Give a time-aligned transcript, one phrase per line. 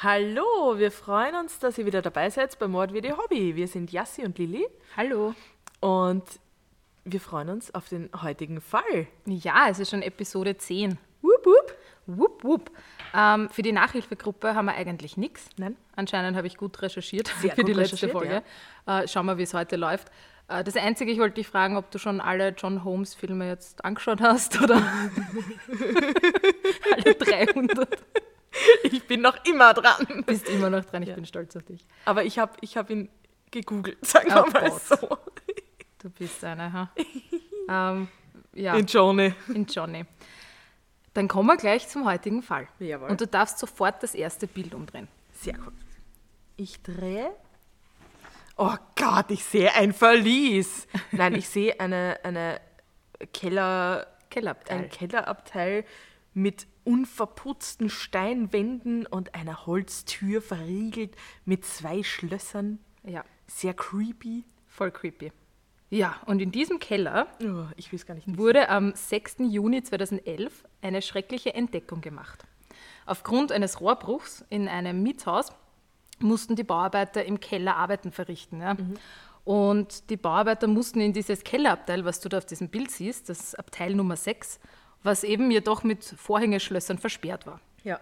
[0.00, 3.56] Hallo, wir freuen uns, dass ihr wieder dabei seid bei Mord wie die Hobby.
[3.56, 4.64] Wir sind Jassi und Lilly
[4.96, 5.34] Hallo.
[5.80, 6.22] und
[7.04, 9.08] wir freuen uns auf den heutigen Fall.
[9.26, 10.98] Ja, es ist schon Episode 10.
[11.20, 11.74] Wup, wup.
[12.06, 12.70] Wupp, wupp.
[13.12, 15.48] Ähm, für die Nachhilfegruppe haben wir eigentlich nichts.
[15.56, 15.76] Nein.
[15.96, 18.42] Anscheinend habe ich gut recherchiert Sehr für die gut letzte recherchiert, Folge.
[18.86, 20.12] Äh, schauen wir, wie es heute läuft.
[20.46, 24.20] Äh, das Einzige, ich wollte dich fragen, ob du schon alle John Holmes-Filme jetzt angeschaut
[24.20, 24.76] hast oder
[26.92, 27.98] alle 300.
[28.84, 30.24] Ich bin noch immer dran.
[30.26, 31.84] Bist immer noch dran, ich bin stolz auf dich.
[32.04, 33.08] Aber ich habe ich hab ihn
[33.50, 34.82] gegoogelt, sagen wir Oh mal Gott.
[34.82, 35.18] so.
[36.00, 36.90] Du bist eine, ha?
[37.68, 38.08] ähm,
[38.54, 39.34] ja, In Johnny.
[39.52, 40.04] in Johnny.
[41.14, 42.68] Dann kommen wir gleich zum heutigen Fall.
[42.78, 43.08] Jawohl.
[43.10, 45.08] Und du darfst sofort das erste Bild umdrehen.
[45.32, 45.72] Sehr gut.
[46.56, 47.30] Ich drehe.
[48.56, 50.86] Oh Gott, ich sehe ein Verlies.
[51.12, 52.60] Nein, ich sehe eine, eine
[53.32, 54.78] Keller, Kellerabteil.
[54.78, 55.84] ein Kellerabteil
[56.34, 61.14] mit unverputzten Steinwänden und einer Holztür verriegelt
[61.44, 62.78] mit zwei Schlössern.
[63.04, 64.44] Ja, Sehr creepy.
[64.66, 65.30] voll creepy.
[65.90, 68.38] Ja, und in diesem Keller Oh, ich gar nicht wissen.
[68.38, 69.36] wurde am 6.
[69.50, 72.44] Juni 2011 eine schreckliche Entdeckung gemacht.
[73.06, 75.50] Aufgrund eines Rohrbruchs in einem Mietshaus
[76.20, 78.60] mussten die Bauarbeiter im Keller Arbeiten verrichten.
[78.60, 78.76] Ja.
[79.44, 83.54] Und die Bauarbeiter mussten in dieses Kellerabteil, was du da auf diesem Bild siehst, das
[83.54, 84.60] Abteil Nummer 6,
[85.02, 87.60] was eben jedoch mit Vorhängeschlössern versperrt war.
[87.84, 88.00] Ja.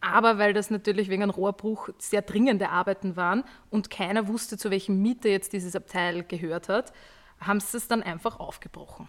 [0.00, 4.70] Aber weil das natürlich wegen einem Rohrbruch sehr dringende Arbeiten waren und keiner wusste, zu
[4.70, 6.92] welchem Mieter jetzt dieses Abteil gehört hat,
[7.40, 9.08] haben sie es dann einfach aufgebrochen.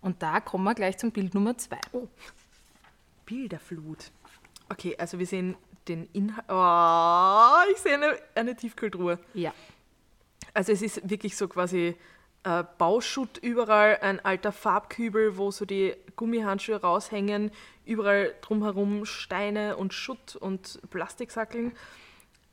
[0.00, 1.80] Und da kommen wir gleich zum Bild Nummer zwei.
[3.26, 4.10] Bilderflut.
[4.68, 5.56] Okay, also wir sehen
[5.88, 6.46] den Inhalt.
[6.48, 9.18] Oh, ich sehe eine, eine Tiefkühltruhe.
[9.34, 9.52] Ja,
[10.54, 11.96] Also es ist wirklich so quasi
[12.44, 17.50] äh, Bauschutt überall, ein alter Farbkübel, wo so die Gummihandschuhe raushängen,
[17.84, 21.72] überall drumherum Steine und Schutt und Plastiksackeln.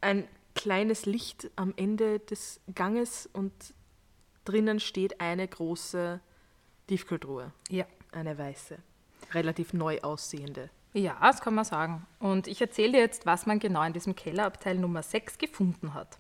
[0.02, 3.54] Ein kleines Licht am Ende des Ganges und
[4.44, 6.20] drinnen steht eine große
[6.88, 7.86] Tiefkühltruhe, ja.
[8.12, 8.78] eine weiße,
[9.34, 10.70] relativ neu aussehende.
[10.94, 12.08] Ja, das kann man sagen.
[12.20, 16.18] Und ich erzähle dir jetzt, was man genau in diesem Kellerabteil Nummer 6 gefunden hat.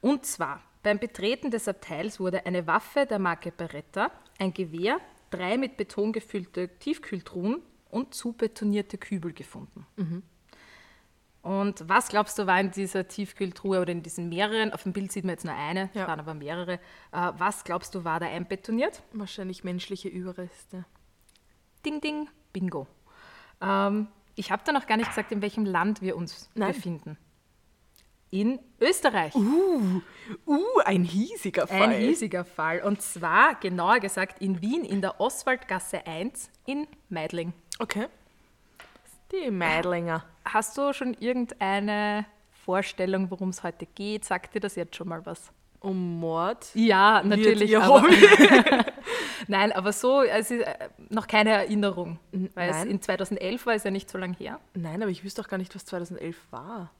[0.00, 4.98] Und zwar, beim Betreten des Abteils wurde eine Waffe der Marke Beretta, ein Gewehr,
[5.30, 9.86] drei mit Beton gefüllte Tiefkühltruhen und zubetonierte Kübel gefunden.
[11.42, 15.10] Und was glaubst du, war in dieser Tiefkühltruhe oder in diesen mehreren, auf dem Bild
[15.10, 16.06] sieht man jetzt nur eine, es Ja.
[16.06, 16.78] waren aber mehrere, äh,
[17.36, 19.02] was glaubst du, war da einbetoniert?
[19.12, 20.84] Wahrscheinlich menschliche Überreste.
[21.84, 22.86] Ding, ding, bingo.
[23.60, 24.06] Ähm,
[24.36, 26.72] ich habe da noch gar nicht gesagt, in welchem Land wir uns Nein.
[26.72, 27.18] befinden.
[28.32, 29.34] In Österreich.
[29.34, 30.00] Uh,
[30.86, 31.82] ein hiesiger Fall.
[31.82, 32.80] Ein riesiger Fall.
[32.80, 37.52] Und zwar, genauer gesagt, in Wien, in der Oswaldgasse 1 in Meidling.
[37.78, 38.06] Okay.
[39.32, 40.24] Die Meidlinger.
[40.46, 42.24] Hast du schon irgendeine
[42.64, 44.24] Vorstellung, worum es heute geht?
[44.24, 45.52] Sagt dir das jetzt schon mal was?
[45.80, 46.70] Um Mord.
[46.72, 47.76] Ja, natürlich.
[47.76, 48.02] aber,
[49.46, 52.18] nein, aber so, es ist äh, noch keine Erinnerung.
[52.54, 52.88] Weil es nein.
[52.92, 54.58] in 2011 war es ja nicht so lange her.
[54.72, 56.90] Nein, aber ich wüsste auch gar nicht, was 2011 war.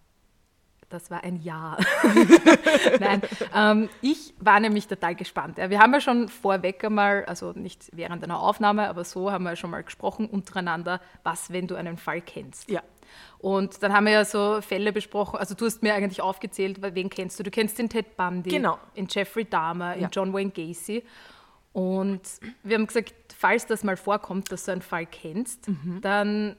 [0.93, 1.79] Das war ein Ja.
[3.01, 3.23] Nein,
[3.55, 5.57] ähm, ich war nämlich total gespannt.
[5.57, 9.57] Wir haben ja schon vorweg einmal, also nicht während einer Aufnahme, aber so haben wir
[9.57, 12.71] schon mal gesprochen untereinander, was, wenn du einen Fall kennst.
[12.71, 12.83] Ja.
[13.39, 17.11] Und dann haben wir ja so Fälle besprochen, also du hast mir eigentlich aufgezählt, wen
[17.11, 17.43] kennst du?
[17.43, 18.79] Du kennst den Ted Bundy, Genau.
[18.97, 20.07] den Jeffrey Dahmer, Ja.
[20.07, 21.03] den John Wayne Gacy.
[21.73, 22.21] Und
[22.63, 26.01] wir haben gesagt, falls das mal vorkommt, dass du einen Fall kennst, Mhm.
[26.03, 26.57] dann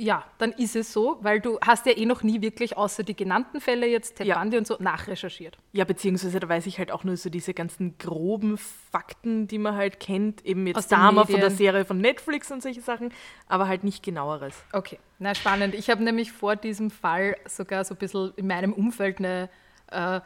[0.00, 3.14] ja, dann ist es so, weil du hast ja eh noch nie wirklich außer die
[3.14, 4.38] genannten Fälle jetzt Ted Ja.
[4.38, 5.58] Bundy und so nachrecherchiert.
[5.72, 9.76] Ja, beziehungsweise da weiß ich halt auch nur so diese ganzen groben Fakten, die man
[9.76, 10.44] halt kennt.
[10.46, 11.50] Eben Aus jetzt den Dama von der.
[11.50, 13.12] Serie von Netflix und solche Sachen,
[13.46, 14.54] aber halt nicht genaueres.
[14.72, 15.74] Okay, na spannend.
[15.74, 19.50] Ich habe nämlich vor diesem Fall sogar so ein bisschen in meinem Umfeld eine
[19.90, 20.20] äh,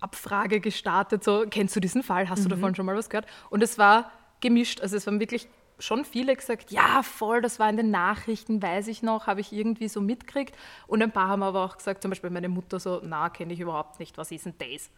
[0.00, 1.24] Abfrage gestartet.
[1.24, 2.28] So, kennst du diesen Fall?
[2.28, 3.26] Hast du davon schon mal was gehört?
[3.48, 4.82] Und es war gemischt.
[4.82, 5.48] Also es waren wirklich
[5.78, 9.52] schon viele gesagt, ja, voll, das war in den Nachrichten, weiß ich noch, habe ich
[9.52, 10.56] irgendwie so mitgekriegt.
[10.86, 13.60] Und ein paar haben aber auch gesagt, zum Beispiel meine Mutter so, na, kenne ich
[13.60, 14.90] überhaupt nicht, was ist denn das?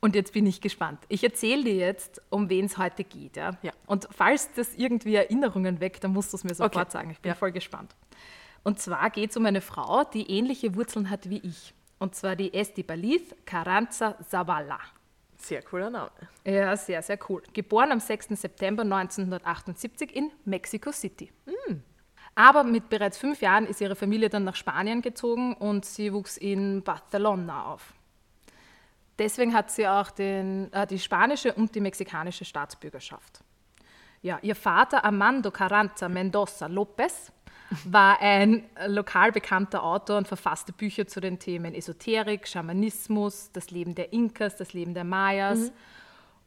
[0.00, 0.98] Und jetzt bin ich gespannt.
[1.08, 3.36] Ich erzähle dir jetzt, um wen es heute geht.
[3.36, 3.52] Ja?
[3.62, 3.72] Ja.
[3.86, 6.90] Und falls das irgendwie Erinnerungen weckt, dann musst du es mir sofort Okay.
[6.90, 7.10] sagen.
[7.10, 7.34] Ich bin Ja.
[7.34, 7.94] voll gespannt.
[8.64, 11.72] Und zwar geht es um eine Frau, die ähnliche Wurzeln hat wie ich.
[11.98, 14.78] Und zwar die Estibaliz Carranza Zavala.
[15.44, 16.10] Sehr cooler Name.
[16.46, 17.42] Ja, sehr, sehr cool.
[17.52, 18.28] Geboren am 6.
[18.30, 21.30] September 1978 in Mexico City.
[22.34, 26.38] Aber mit bereits fünf Jahren ist ihre Familie dann nach Spanien gezogen und sie wuchs
[26.38, 27.92] in Barcelona auf.
[29.18, 33.44] Deswegen hat sie auch den, äh, die spanische und die mexikanische Staatsbürgerschaft.
[34.22, 37.30] Ja, ihr Vater Armando Carranza Mendoza López
[37.84, 43.94] war ein lokal bekannter Autor und verfasste Bücher zu den Themen Esoterik, Schamanismus, das Leben
[43.94, 45.72] der Inkas, das Leben der Mayas.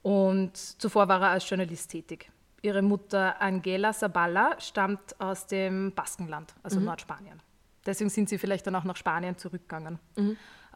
[0.01, 2.31] Und zuvor war er als Journalist tätig.
[2.62, 7.41] Ihre Mutter Angela Saballa stammt aus dem Baskenland, also Nordspanien.
[7.85, 10.00] Deswegen sind sie vielleicht dann auch nach Spanien zurückgegangen.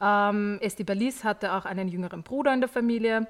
[0.01, 3.27] Ähm, Estibalis hatte auch einen jüngeren Bruder in der Familie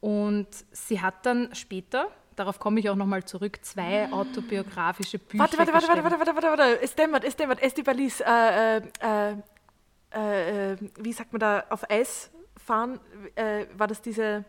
[0.00, 2.06] und sie hat dann später,
[2.36, 6.34] darauf komme ich auch nochmal zurück, zwei autobiografische Bücher Warte, warte, warte, warte, warte, warte,
[6.34, 6.82] warte, warte.
[6.82, 7.62] Es dämmert, es dämmert.
[7.62, 8.82] Estibalis, äh, äh,
[10.14, 13.00] äh, äh, wie sagt man da, auf Eis fahren?
[13.34, 14.44] Äh, war das diese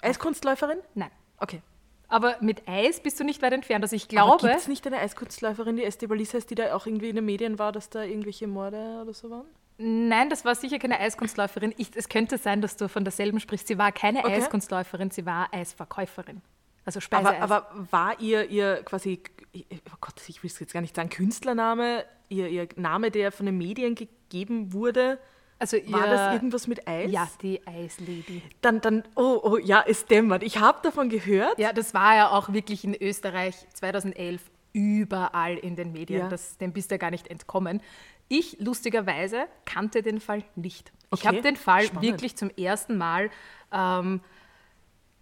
[0.00, 0.78] Eiskunstläuferin?
[0.94, 1.60] Nein, Okay.
[2.08, 3.84] aber mit Eis bist du nicht weit entfernt.
[3.84, 7.08] Also ich glaube, gibt es nicht eine Eiskunstläuferin, die Estibalis heißt, die da auch irgendwie
[7.08, 9.46] in den Medien war, dass da irgendwelche Morde oder so waren?
[9.78, 11.74] nein, das war sicher keine Eiskunstläuferin.
[11.76, 13.66] Ich, es könnte sein, dass du von derselben sprichst.
[13.66, 14.34] Sie war keine Okay.
[14.34, 16.40] Eiskunstläuferin, sie war Eisverkäuferin.
[16.84, 17.40] Also Aber, Speiseeis.
[17.42, 19.22] aber war ihr, ihr quasi,
[19.54, 23.46] oh Gott, ich will es jetzt gar nicht sagen, Künstlername, ihr, ihr Name, der von
[23.46, 25.18] den Medien gegeben wurde,
[25.58, 27.12] also war ihr, das irgendwas mit Eis?
[27.12, 28.42] Ja, die Eislady.
[28.62, 30.42] Dann, dann, oh, oh, ja, es dämmert.
[30.42, 31.56] Ich habe davon gehört.
[31.56, 34.42] Ja, das war ja auch wirklich in Österreich 2011
[34.72, 36.22] überall in den Medien.
[36.22, 36.28] Ja.
[36.28, 37.80] Das, dem bist du ja gar nicht entkommen.
[38.26, 40.90] Ich, lustigerweise, kannte den Fall nicht.
[41.12, 42.02] Ich Okay, habe den Fall spannend.
[42.02, 43.30] wirklich zum ersten Mal
[43.70, 44.20] ähm,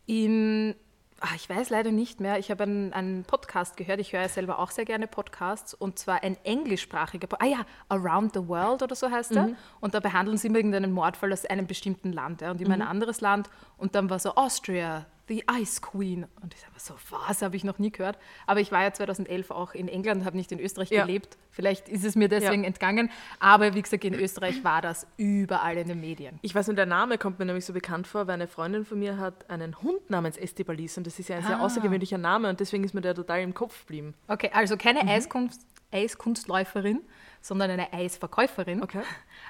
[0.07, 0.75] in,
[1.21, 4.29] ah, ich weiß leider nicht mehr, ich habe einen, einen Podcast gehört, ich höre ja
[4.29, 7.59] selber auch sehr gerne Podcasts, und zwar ein englischsprachiger, Po- ah ja,
[7.89, 9.57] Around the World oder so heißt er, Mhm.
[9.81, 12.83] und da behandeln sie immer irgendeinen Mordfall aus einem bestimmten Land ja, und immer Mhm.
[12.83, 16.95] ein anderes Land, und dann war so Austria, the Ice Queen, und ich habe so,
[17.11, 20.37] was, habe ich noch nie gehört, aber ich war ja 2011 auch in England, habe
[20.37, 21.07] nicht in Österreich Ja.
[21.07, 22.67] gelebt, vielleicht ist es mir deswegen Ja.
[22.69, 26.39] entgangen, aber wie gesagt, in Österreich war das überall in den Medien.
[26.43, 28.99] Ich weiß nur, der Name kommt mir nämlich so bekannt vor, weil eine Freundin von
[28.99, 31.65] mir hat einen Hund namens Estibalis und das ist ja ein sehr Ah.
[31.65, 34.15] außergewöhnlicher Name und deswegen ist mir der total im Kopf geblieben.
[34.27, 35.09] Okay, also keine Mhm.
[35.11, 37.01] Eiskunst, Eiskunstläuferin,
[37.41, 38.83] sondern eine Eisverkäuferin.
[38.83, 39.03] Okay.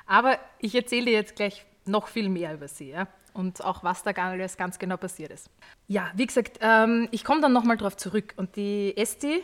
[0.07, 3.09] Aber ich erzähle dir jetzt gleich noch viel mehr über sie ja?
[3.35, 5.51] Und auch was da alles ganz genau passiert ist.
[5.89, 8.35] Ja, wie gesagt, ähm, ich komme dann nochmal drauf zurück.
[8.37, 9.43] Und die Esti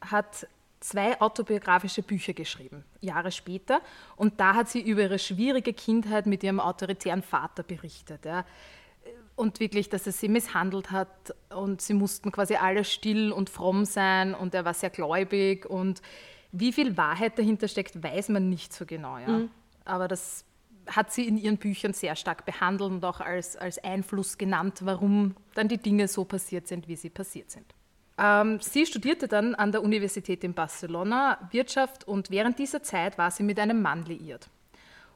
[0.00, 0.46] hat
[0.80, 3.80] zwei autobiografische Bücher geschrieben, Jahre später.
[4.16, 8.24] Und da hat sie über ihre schwierige Kindheit mit ihrem autoritären Vater berichtet.
[8.24, 8.44] Ja?
[9.34, 13.84] und wirklich, dass er sie misshandelt hat und sie mussten quasi alle still und fromm
[13.84, 16.02] sein und er war sehr gläubig und
[16.52, 19.18] wie viel Wahrheit dahinter steckt, weiß man nicht so genau.
[19.18, 19.42] Ja.
[19.84, 20.44] Aber das
[20.86, 25.36] hat sie in ihren Büchern sehr stark behandelt und auch als, als Einfluss genannt, warum
[25.54, 27.66] dann die Dinge so passiert sind, wie sie passiert sind.
[28.18, 33.30] Ähm, sie studierte dann an der Universität in Barcelona Wirtschaft und während dieser Zeit war
[33.30, 34.48] sie mit einem Mann liiert.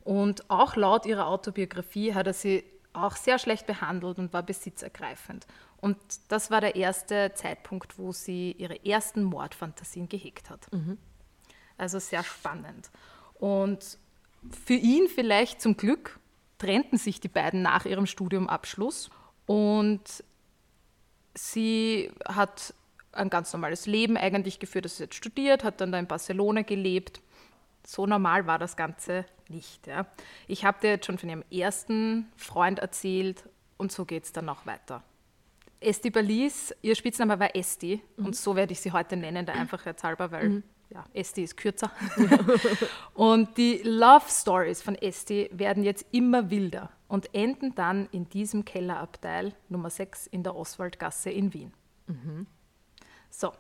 [0.03, 5.47] Und auch laut ihrer Autobiografie hat er sie auch sehr schlecht behandelt und war besitzergreifend.
[5.79, 5.99] Und
[6.29, 10.67] das war der erste Zeitpunkt, wo sie ihre ersten Mordfantasien gehegt hat.
[11.77, 12.91] Also sehr spannend.
[13.35, 13.99] Und
[14.51, 16.19] für ihn vielleicht zum Glück
[16.59, 19.11] trennten sich die beiden nach ihrem Studiumabschluss
[19.47, 20.25] und
[21.35, 22.75] sie hat
[23.13, 26.63] ein ganz normales Leben eigentlich geführt, dass sie jetzt studiert, hat dann da in Barcelona
[26.63, 27.21] gelebt.
[27.87, 29.87] So normal war das Ganze nicht.
[29.87, 30.07] Ja.
[30.49, 33.45] Ich habe dir jetzt schon von ihrem ersten Freund erzählt
[33.77, 35.03] und so geht es dann noch weiter.
[35.81, 40.31] Esti Balis, ihr Spitzname war Esti und so werde ich sie heute nennen, der Einfachheitshalber,
[40.31, 41.91] weil ja, Esti ist kürzer.
[43.15, 48.65] und die Love Stories von Esti werden jetzt immer wilder und enden dann in diesem
[48.65, 51.73] Kellerabteil Nummer 6 in der Oswaldgasse in Wien.
[53.31, 53.53] So,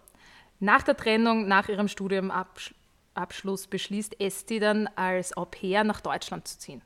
[0.60, 6.58] nach der Trennung, nach ihrem Studiumabschluss beschließt Esti dann als Au pair nach Deutschland zu
[6.58, 6.82] ziehen.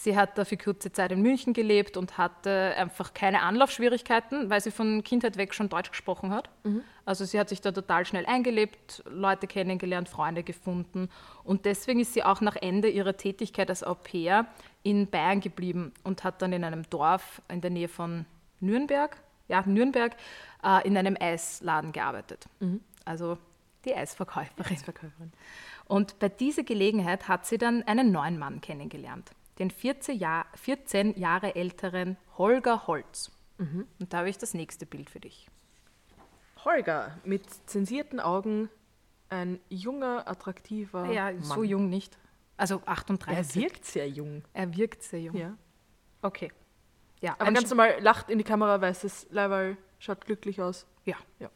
[0.00, 4.60] Sie hat da für kurze Zeit in München gelebt und hatte einfach keine Anlaufschwierigkeiten, weil
[4.60, 6.50] sie von Kindheit weg schon Deutsch gesprochen hat.
[7.04, 11.08] Also sie hat sich da total schnell eingelebt, Leute kennengelernt, Freunde gefunden.
[11.42, 14.46] Und deswegen ist sie auch nach Ende ihrer Tätigkeit als Au pair
[14.84, 18.24] in Bayern geblieben und hat dann in einem Dorf in der Nähe von
[18.60, 19.16] Nürnberg,
[19.48, 20.14] ja, Nürnberg,
[20.62, 22.46] äh, in einem Eisladen gearbeitet.
[23.04, 23.36] Also
[23.84, 24.76] die Eisverkäuferin.
[24.76, 25.32] Verkäuferin.
[25.86, 31.18] Und bei dieser Gelegenheit hat sie dann einen neuen Mann kennengelernt, den 14, Jahr, 14
[31.18, 33.32] Jahre älteren Holger Holz.
[33.58, 35.48] Und da habe ich das nächste Bild für dich.
[36.64, 38.68] Holger mit zensierten Augen,
[39.30, 41.42] ein junger, attraktiver Ja, Mann.
[41.42, 42.18] so jung nicht.
[42.56, 43.60] Also Er 38.
[43.62, 44.42] wirkt sehr jung.
[44.52, 45.36] Er wirkt sehr jung.
[45.36, 45.56] Ja.
[46.22, 46.52] Okay.
[47.20, 50.86] Ja, Aber ganz normal lacht in die Kamera, weißes Leiberl, schaut glücklich aus.
[51.04, 51.16] Ja.
[51.40, 51.50] Ja.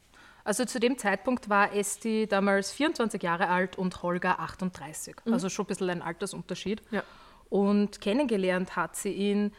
[0.45, 5.17] Also zu dem Zeitpunkt war Esti damals 24 Jahre alt und Holger 38.
[5.31, 6.83] Also schon ein bisschen ein Altersunterschied.
[6.91, 7.05] Ja.
[7.53, 9.53] Und kennengelernt hat sie ihn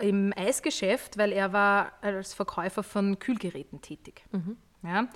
[0.00, 4.24] im Eisgeschäft, weil er war als Verkäufer von Kühlgeräten tätig.
[4.82, 5.08] Ja.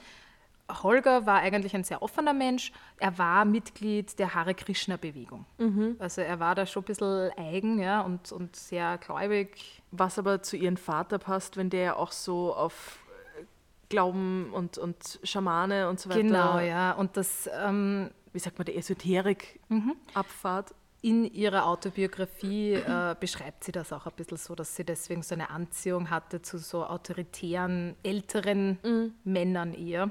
[0.83, 2.71] Holger war eigentlich ein sehr offener Mensch.
[2.99, 5.47] Er war Mitglied der Hare Krishna-Bewegung.
[6.01, 9.83] Also er war da schon ein bisschen eigen ja, und, und sehr gläubig.
[9.91, 12.99] Was aber zu ihrem Vater passt, wenn der ja auch so auf
[13.89, 16.93] Glauben und, und Schamane und so weiter, Genau, ja.
[16.93, 19.61] Und das ähm, wie sagt man, der Esoterik
[20.15, 20.75] abfahrt.
[21.01, 25.35] In ihrer Autobiografie äh, beschreibt sie das auch ein bisschen so, dass sie deswegen so
[25.35, 30.11] eine Anziehung hatte zu so autoritären, älteren Männern eher.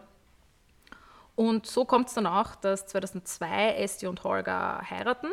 [1.36, 5.28] Und so kommt es dann auch, dass 2002 Esti und Holger heiraten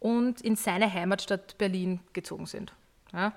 [0.00, 2.72] und in seine Heimatstadt Berlin gezogen sind.
[3.12, 3.32] Ja.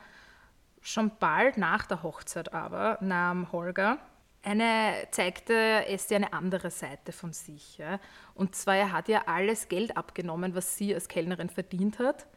[0.81, 3.97] Schon bald nach der Hochzeit aber nahm Holger
[4.43, 7.77] eine, zeigte Esti eine andere Seite von sich.
[7.77, 7.99] Ja.
[8.33, 12.27] Und zwar, er hat ihr alles Geld abgenommen, was sie als Kellnerin verdient hat.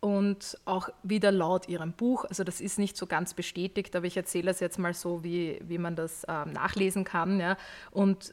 [0.00, 4.16] Und auch wieder laut ihrem Buch, also das ist nicht so ganz bestätigt, aber ich
[4.16, 7.40] erzähle es jetzt mal so, wie, wie man das ähm, nachlesen kann.
[7.40, 7.56] Ja.
[7.90, 8.32] Und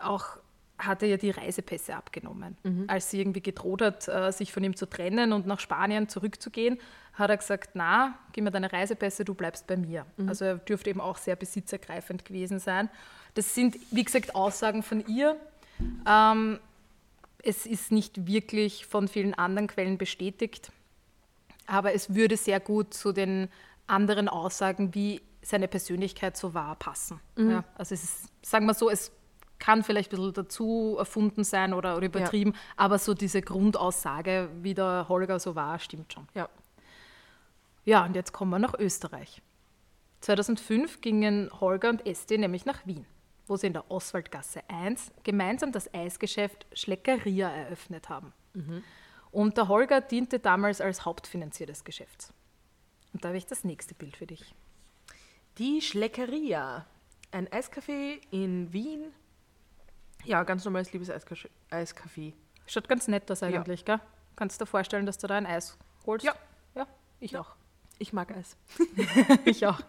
[0.00, 0.38] auch
[0.86, 2.56] hat er ja die Reisepässe abgenommen.
[2.88, 6.78] Als sie irgendwie gedroht hat, äh, sich von ihm zu trennen und nach Spanien zurückzugehen,
[7.14, 10.06] hat er gesagt, na, gib mir deine Reisepässe, du bleibst bei mir.
[10.26, 12.88] Also er dürfte eben auch sehr besitzergreifend gewesen sein.
[13.34, 15.36] Das sind, wie gesagt, Aussagen von ihr.
[16.06, 16.58] Ähm,
[17.42, 20.72] es ist nicht wirklich von vielen anderen Quellen bestätigt,
[21.66, 23.48] aber es würde sehr gut zu den
[23.86, 27.20] anderen Aussagen, wie seine Persönlichkeit so war, passen.
[27.36, 29.10] Ja, also es ist, sagen wir so, es
[29.62, 34.74] kann vielleicht ein bisschen dazu erfunden sein oder, oder übertrieben, aber so diese Grundaussage, wie
[34.74, 36.26] der Holger so war, stimmt schon.
[36.34, 36.48] Ja.
[37.84, 39.40] Ja, und jetzt kommen wir nach Österreich.
[40.20, 43.06] 2005 gingen Holger und Esti nämlich nach Wien,
[43.46, 48.32] wo sie in der Oswaldgasse 1 gemeinsam das Eisgeschäft Schleckeria eröffnet haben.
[49.30, 52.32] Und der Holger diente damals als Hauptfinanzier des Geschäfts.
[53.12, 54.54] Und da habe ich das nächste Bild für dich.
[55.58, 56.84] Die Schleckeria.
[57.30, 59.12] Ein Eiscafé in Wien.
[60.24, 61.50] Ja, ganz normales liebes Eiskaffee.
[61.70, 62.34] Eiskaffee.
[62.66, 64.00] Schaut ganz nett aus eigentlich, gell?
[64.36, 65.76] Kannst du dir vorstellen, dass du da ein Eis
[66.06, 66.24] holst?
[66.24, 66.34] Ja.
[66.74, 66.86] Ja,
[67.20, 67.54] ich auch.
[67.98, 68.56] Ich mag Eis.
[69.44, 69.80] Ich auch.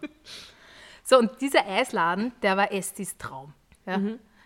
[1.03, 3.53] So, und dieser Eisladen, der war Estis Traum.
[3.85, 3.99] Ja?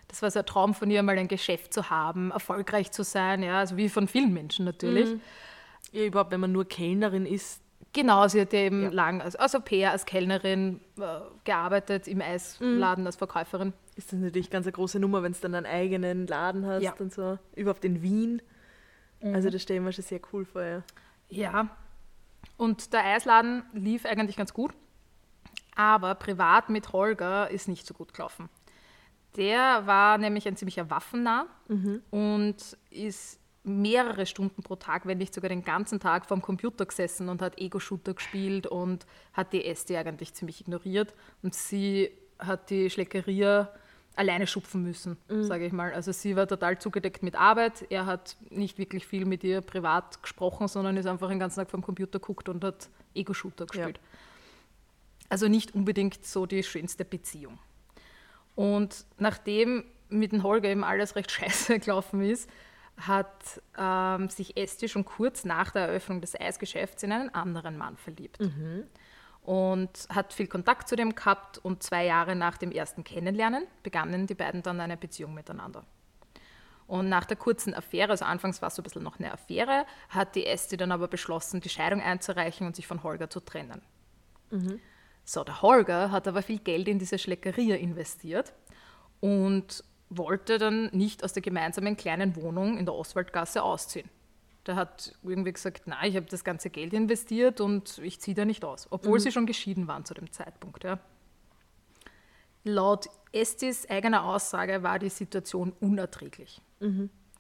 [0.08, 3.44] Das war so ein Traum von ihr, mal ein Geschäft zu haben, erfolgreich zu sein,
[3.44, 5.20] ja, also wie von vielen Menschen natürlich.
[5.92, 7.62] Ja, überhaupt, wenn man nur Kellnerin ist.
[7.94, 8.90] Genau, sie hat ja eben Ja.
[8.90, 13.74] lang als, als Au pair, als Kellnerin äh, gearbeitet, im Eisladen als Verkäuferin.
[13.98, 16.94] Ist das natürlich ganz eine große Nummer, wenn du dann einen eigenen Laden hast Ja.
[17.00, 17.38] und so.
[17.56, 18.42] Überhaupt in Wien.
[19.22, 20.62] Also das stellen wir schon sehr cool vor.
[20.62, 20.84] Ja.
[21.30, 21.70] Ja,
[22.58, 24.72] und der Eisladen lief eigentlich ganz gut,
[25.76, 28.50] aber privat mit Holger ist nicht so gut gelaufen.
[29.36, 31.48] Der war nämlich ein ziemlicher Waffennah
[32.12, 37.28] und ist mehrere Stunden pro Tag, wenn nicht sogar den ganzen Tag vorm Computer gesessen
[37.28, 41.14] und hat Ego-Shooter gespielt und hat die Esti eigentlich ziemlich ignoriert.
[41.44, 43.74] Und sie hat die Schleckeria
[44.18, 45.94] alleine schupfen müssen, sage ich mal.
[45.94, 47.86] Also sie war total zugedeckt mit Arbeit.
[47.90, 51.70] Er hat nicht wirklich viel mit ihr privat gesprochen, sondern ist einfach den ganzen Tag
[51.70, 54.00] vom Computer geguckt und hat Ego-Shooter gespielt.
[55.30, 57.60] Also nicht unbedingt so die schönste Beziehung.
[58.56, 62.50] Und nachdem mit dem Holger eben alles recht scheiße gelaufen ist,
[62.98, 67.98] hat ähm, sich Esti schon kurz nach der Eröffnung des Eisgeschäfts in einen anderen Mann
[67.98, 68.40] verliebt.
[69.48, 74.28] Und hat viel Kontakt zu dem gehabt und zwei Jahre nach dem ersten Kennenlernen begannen
[74.28, 75.86] die beiden dann eine Beziehung miteinander.
[76.86, 79.86] Und nach der kurzen Affäre, also anfangs war es so ein bisschen noch eine Affäre,
[80.10, 83.82] hat die Esti dann aber beschlossen, die Scheidung einzureichen und sich von Holger zu trennen.
[85.24, 88.54] So, der Holger hat aber viel Geld in diese Schleckeria investiert
[89.22, 94.10] und wollte dann nicht aus der gemeinsamen kleinen Wohnung in der Oswaldgasse ausziehen.
[94.68, 98.46] Der hat irgendwie gesagt, nein, ich habe das ganze Geld investiert und ich ziehe da
[98.46, 100.84] nicht aus, obwohl sie schon geschieden waren zu dem Zeitpunkt.
[100.84, 101.00] Ja.
[102.64, 106.62] Laut Estis eigener Aussage war die Situation unerträglich.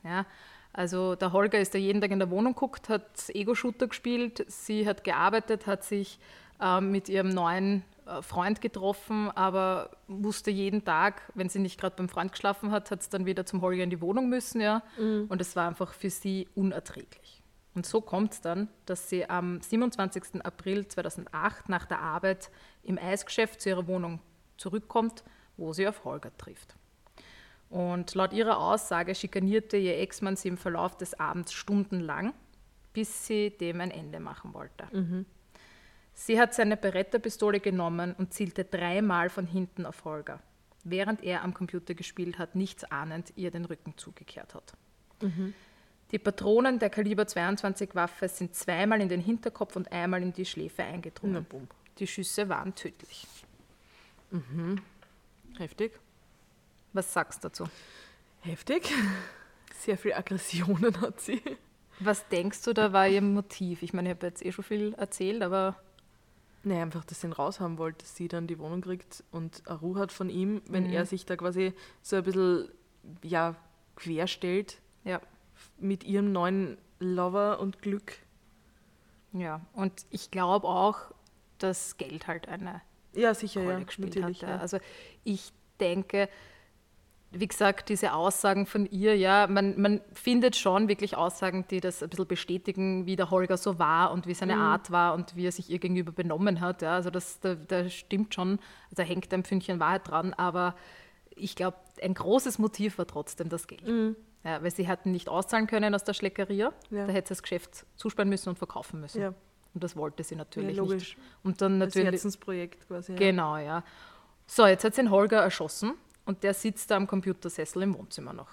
[0.03, 0.25] Ja,
[0.73, 4.87] also der Holger ist da jeden Tag in der Wohnung geguckt, hat Ego-Shooter gespielt, sie
[4.87, 6.19] hat gearbeitet, hat sich
[6.61, 11.95] ähm, mit ihrem neuen äh, Freund getroffen, aber musste jeden Tag, wenn sie nicht gerade
[11.95, 14.83] beim Freund geschlafen hat, hat es dann wieder zum Holger in die Wohnung müssen, ja.
[15.27, 17.43] Und es war einfach für sie unerträglich.
[17.75, 20.43] Und so kommt es dann, dass sie am 27.
[20.43, 22.49] April 2008 nach der Arbeit
[22.83, 24.19] im Eisgeschäft zu ihrer Wohnung
[24.57, 25.23] zurückkommt,
[25.57, 26.75] wo sie auf Holger trifft.
[27.69, 32.33] Und laut ihrer Aussage schikanierte ihr Ex-Mann sie im Verlauf des Abends stundenlang,
[32.93, 34.87] bis sie dem ein Ende machen wollte.
[36.19, 40.39] Sie hat seine Beretta-Pistole genommen und zielte dreimal von hinten auf Holger,
[40.83, 44.73] während er am Computer gespielt hat, nichts ahnend ihr den Rücken zugekehrt hat.
[46.11, 50.45] Die Patronen der Kaliber 22 Waffe sind zweimal in den Hinterkopf und einmal in die
[50.45, 51.45] Schläfe eingedrungen.
[51.99, 53.27] Die Schüsse waren tödlich.
[55.59, 55.99] Heftig.
[56.93, 57.65] Was sagst du dazu?
[58.41, 58.91] Heftig.
[59.77, 61.43] Sehr viel Aggressionen hat sie.
[61.99, 63.83] Was denkst du, da war ihr Motiv?
[63.83, 65.75] Ich meine, ich habe jetzt eh schon viel erzählt, aber
[66.67, 69.99] Nee, einfach, dass sie ihn raushaben wollte, dass sie dann die Wohnung kriegt und Ruhe
[69.99, 70.93] hat von ihm, wenn Mhm.
[70.93, 72.67] er sich da quasi so ein bisschen
[73.23, 73.55] ja,
[73.95, 75.21] querstellt ja.
[75.79, 78.17] mit ihrem neuen Lover und Glück.
[79.31, 81.13] Ja, und ich glaube auch,
[81.57, 82.81] dass Geld halt eine
[83.13, 83.83] Ja, sicher, Rolle ja.
[83.83, 84.33] gespielt hat.
[84.37, 84.57] Ja.
[84.57, 84.77] Also
[85.23, 86.27] ich denke,
[87.31, 92.01] wie gesagt, diese Aussagen von ihr, ja, man, man findet schon wirklich Aussagen, die das
[92.01, 94.61] ein bisschen bestätigen, wie der Holger so war und wie seine Mhm.
[94.61, 96.81] Art war und wie er sich ihr gegenüber benommen hat.
[96.81, 96.93] Ja.
[96.93, 98.59] Also das, da, da stimmt schon,
[98.91, 100.75] da hängt ein Pfünkchen Wahrheit dran, aber
[101.35, 103.83] ich glaube, ein großes Motiv war trotzdem das Geld.
[104.43, 106.71] Ja, weil sie hatten nicht auszahlen können aus der Schleckeria.
[106.89, 106.97] Mhm.
[106.97, 107.07] Ja.
[107.07, 109.21] Da hätte sie das Geschäft zusperren müssen und verkaufen müssen.
[109.21, 109.33] Ja.
[109.73, 111.17] Und das wollte sie natürlich nicht.
[111.43, 112.13] Und dann Das natürlich.
[112.13, 113.13] Herzensprojekt quasi.
[113.15, 113.83] Genau, ja.
[114.47, 115.93] So, jetzt hat sie den Holger erschossen
[116.27, 118.49] und der sitzt da am Computersessel im Wohnzimmer noch.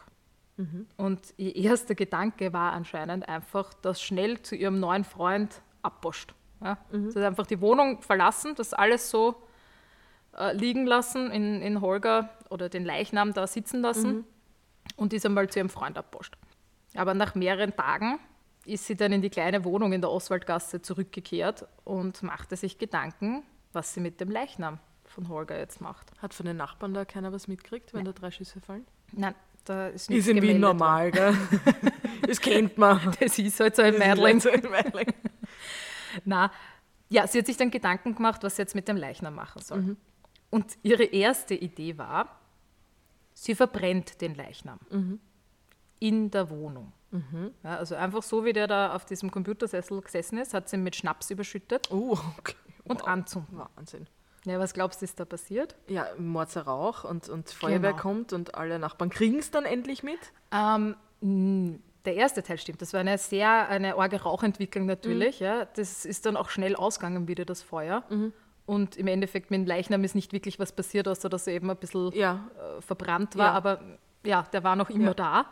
[0.57, 0.87] Mhm.
[0.97, 6.35] Und ihr erster Gedanke war anscheinend einfach, das schnell zu ihrem neuen Freund abposcht.
[6.63, 6.79] Ja?
[6.93, 7.11] Mhm.
[7.11, 9.43] Sie hat einfach die Wohnung verlassen, das alles so
[10.37, 14.25] äh, liegen lassen, in, in Holger oder den Leichnam da sitzen lassen Mhm.
[14.97, 16.37] und ist einmal zu ihrem Freund abposcht.
[16.95, 18.21] Aber nach mehreren Tagen
[18.65, 23.43] ist sie dann in die kleine Wohnung in der Oswaldgasse zurückgekehrt und machte sich Gedanken,
[23.73, 24.79] was sie mit dem Leichnam
[25.15, 26.11] von Holger jetzt macht.
[26.21, 28.85] Hat von den Nachbarn da keiner was mitgekriegt, wenn da drei Schüsse fallen?
[29.13, 31.35] Nein, da ist Ist nichts in Wien normal, gell?
[32.27, 33.01] das kennt man.
[33.21, 34.41] Das ist halt so ein ist Mädling.
[34.41, 34.51] so.
[36.25, 36.51] Na,
[37.09, 39.81] ja, sie hat sich dann Gedanken gemacht, was sie jetzt mit dem Leichnam machen soll.
[39.83, 39.97] Mhm.
[40.51, 42.39] Und ihre erste Idee war,
[43.35, 45.21] sie verbrennt den Leichnam Mhm.
[46.01, 46.93] in der Wohnung.
[47.63, 50.83] Ja, also einfach so, wie der da auf diesem Computersessel gesessen ist, hat sie ihn
[50.83, 52.57] mit Schnaps überschüttet Oh, okay.
[52.83, 53.07] und Wow.
[53.07, 53.57] anzünden.
[53.77, 54.09] Wahnsinn.
[54.45, 55.75] Ja, was glaubst du, ist da passiert?
[55.89, 58.03] Ja, Morzer Rauch und, und Feuerwehr Genau.
[58.03, 60.19] kommt und alle Nachbarn kriegen es dann endlich mit.
[60.53, 60.97] Ähm,
[62.05, 62.83] der erste Teil stimmt.
[62.83, 65.41] Das war eine sehr eine arge Rauchentwicklung natürlich.
[65.41, 65.47] Mhm.
[65.47, 65.65] Ja.
[65.65, 68.05] Das ist dann auch schnell ausgegangen wieder, das Feuer.
[68.67, 71.71] Und im Endeffekt mit dem Leichnam ist nicht wirklich was passiert, außer dass er eben
[71.71, 72.49] ein bisschen Ja.
[72.79, 73.47] äh, verbrannt war.
[73.47, 73.53] Ja.
[73.53, 73.81] Aber
[74.25, 75.47] ja, der war noch immer da.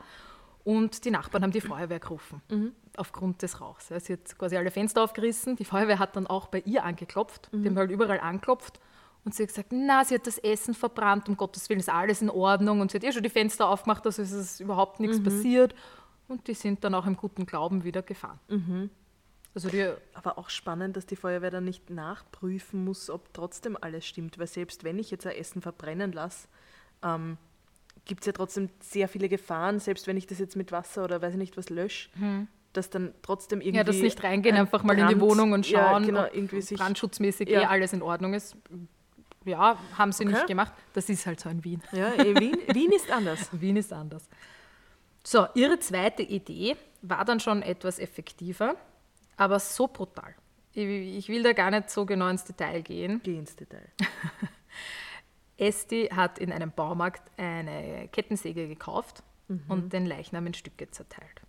[0.64, 2.72] Und die Nachbarn haben die Feuerwehr gerufen, Mhm.
[2.96, 3.88] Aufgrund des Rauchs.
[3.88, 3.98] Ja.
[4.00, 5.56] Sie hat quasi alle Fenster aufgerissen.
[5.56, 7.48] Die Feuerwehr hat dann auch bei ihr angeklopft.
[7.52, 7.62] Mhm.
[7.62, 8.80] Die haben halt überall angeklopft.
[9.24, 12.22] Und sie hat gesagt, na, sie hat das Essen verbrannt, um Gottes Willen ist alles
[12.22, 12.80] in Ordnung.
[12.80, 15.24] Und sie hat eh schon die Fenster aufgemacht, also ist es überhaupt nichts Mhm.
[15.24, 15.74] passiert.
[16.28, 18.40] Und die sind dann auch im guten Glauben wieder gefahren.
[18.48, 18.90] Mhm.
[19.54, 24.06] Also die, Aber auch spannend, dass die Feuerwehr dann nicht nachprüfen muss, ob trotzdem alles
[24.06, 24.38] stimmt.
[24.38, 26.48] Weil selbst wenn ich jetzt ein Essen verbrennen lasse,
[27.02, 27.36] ähm,
[28.06, 31.20] gibt es ja trotzdem sehr viele Gefahren, selbst wenn ich das jetzt mit Wasser oder
[31.22, 32.08] weiß ich nicht was lösche,
[32.72, 33.76] dass dann trotzdem irgendwie.
[33.76, 36.24] ja, das nicht reingehen, ein einfach mal in die Brand- Wohnung und ja, schauen, genau,
[36.26, 37.62] ob sich, brandschutzmäßig Ja.
[37.62, 38.56] eh alles in Ordnung ist.
[39.44, 40.32] Ja, haben sie Okay.
[40.34, 40.72] nicht gemacht.
[40.94, 41.82] Das ist halt so in Wien.
[41.92, 43.48] ja, eh, Wien, Wien ist anders.
[43.52, 44.28] Wien ist anders.
[45.24, 48.76] So, ihre zweite Idee war dann schon etwas effektiver,
[49.36, 50.34] aber so brutal.
[50.74, 53.20] Ich, ich will da gar nicht so genau ins Detail gehen.
[53.22, 53.88] Geh ins Detail.
[55.58, 59.62] Esti hat in einem Baumarkt eine Kettensäge gekauft Mhm.
[59.68, 61.42] und den Leichnam in Stücke zerteilt.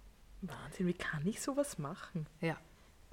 [0.47, 2.27] Wahnsinn, wie kann ich sowas machen?
[2.41, 2.57] Ja,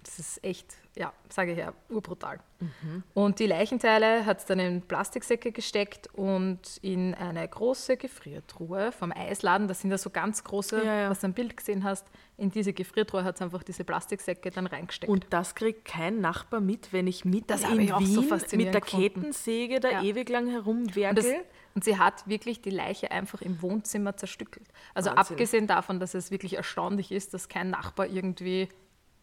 [0.02, 2.40] das ist echt, ja, sage ich ja, urbrutal.
[2.58, 3.02] Mhm.
[3.12, 9.12] Und die Leichenteile hat es dann in Plastiksäcke gesteckt und in eine große Gefriertruhe vom
[9.12, 11.10] Eisladen, das sind ja so ganz große, Ja, ja.
[11.10, 12.06] was du am Bild gesehen hast,
[12.38, 15.10] in diese Gefriertruhe hat es einfach diese Plastiksäcke dann reingesteckt.
[15.12, 18.52] Und das kriegt kein Nachbar mit, wenn ich mit Das in ich so Wien faszinierend
[18.52, 19.20] mit der gefunden.
[19.20, 20.02] Kettensäge da Ja.
[20.02, 21.44] ewig lang herumwerkel.
[21.74, 24.66] Und sie hat wirklich die Leiche einfach im Wohnzimmer zerstückelt.
[24.94, 25.32] Also Wahnsinn.
[25.34, 28.68] abgesehen davon, dass es wirklich erstaunlich ist, dass kein Nachbar irgendwie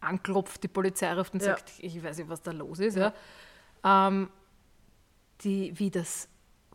[0.00, 1.56] anklopft, die Polizei ruft und Ja.
[1.56, 2.96] sagt, ich weiß nicht, was da los ist.
[2.96, 3.12] Ja.
[3.84, 4.30] Ähm,
[5.42, 6.28] die, wie das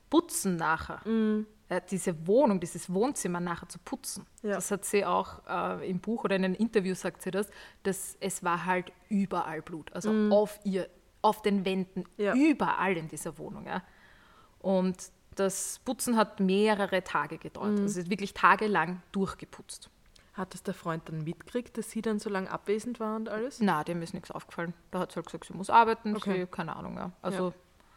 [0.09, 1.47] Putzen nachher, Mhm.
[1.69, 4.55] äh, diese Wohnung, dieses Wohnzimmer nachher zu putzen, Ja.
[4.55, 7.49] das hat sie auch äh, im Buch oder in einem Interview sagt sie das,
[7.83, 10.87] dass es war halt überall Blut, also auf ihr,
[11.21, 12.23] auf den Wänden, Mhm.
[12.23, 12.35] Ja.
[12.35, 13.65] überall in dieser Wohnung.
[13.65, 13.81] Ja.
[14.59, 17.71] Und das Putzen hat mehrere Tage gedauert.
[17.73, 17.77] Mhm.
[17.83, 19.89] Also sie hat wirklich tagelang durchgeputzt.
[20.33, 23.59] Hat das der Freund dann mitgekriegt, dass sie dann so lange abwesend war und alles?
[23.59, 24.73] Na, dem ist nichts aufgefallen.
[24.89, 26.41] Da hat sie halt gesagt, sie muss arbeiten, Okay.
[26.41, 26.95] sie, keine Ahnung.
[26.97, 27.11] Ja.
[27.21, 27.53] Also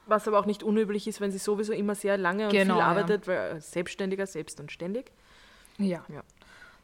[0.09, 2.81] Was aber auch nicht unüblich ist, wenn sie sowieso immer sehr lange und Genau, viel
[2.81, 2.87] ja.
[2.88, 5.11] arbeitet, weil als Selbstständiger selbst und ständig.
[5.79, 6.05] ja.
[6.09, 6.22] Ja.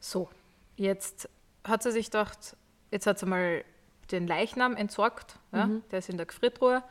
[0.00, 0.28] So,
[0.76, 1.28] jetzt
[1.64, 2.56] hat sie sich gedacht,
[2.90, 3.62] jetzt hat sie mal
[4.10, 5.82] den Leichnam entsorgt, ja, Mhm.
[5.92, 6.82] der ist in der Gefriertruhe.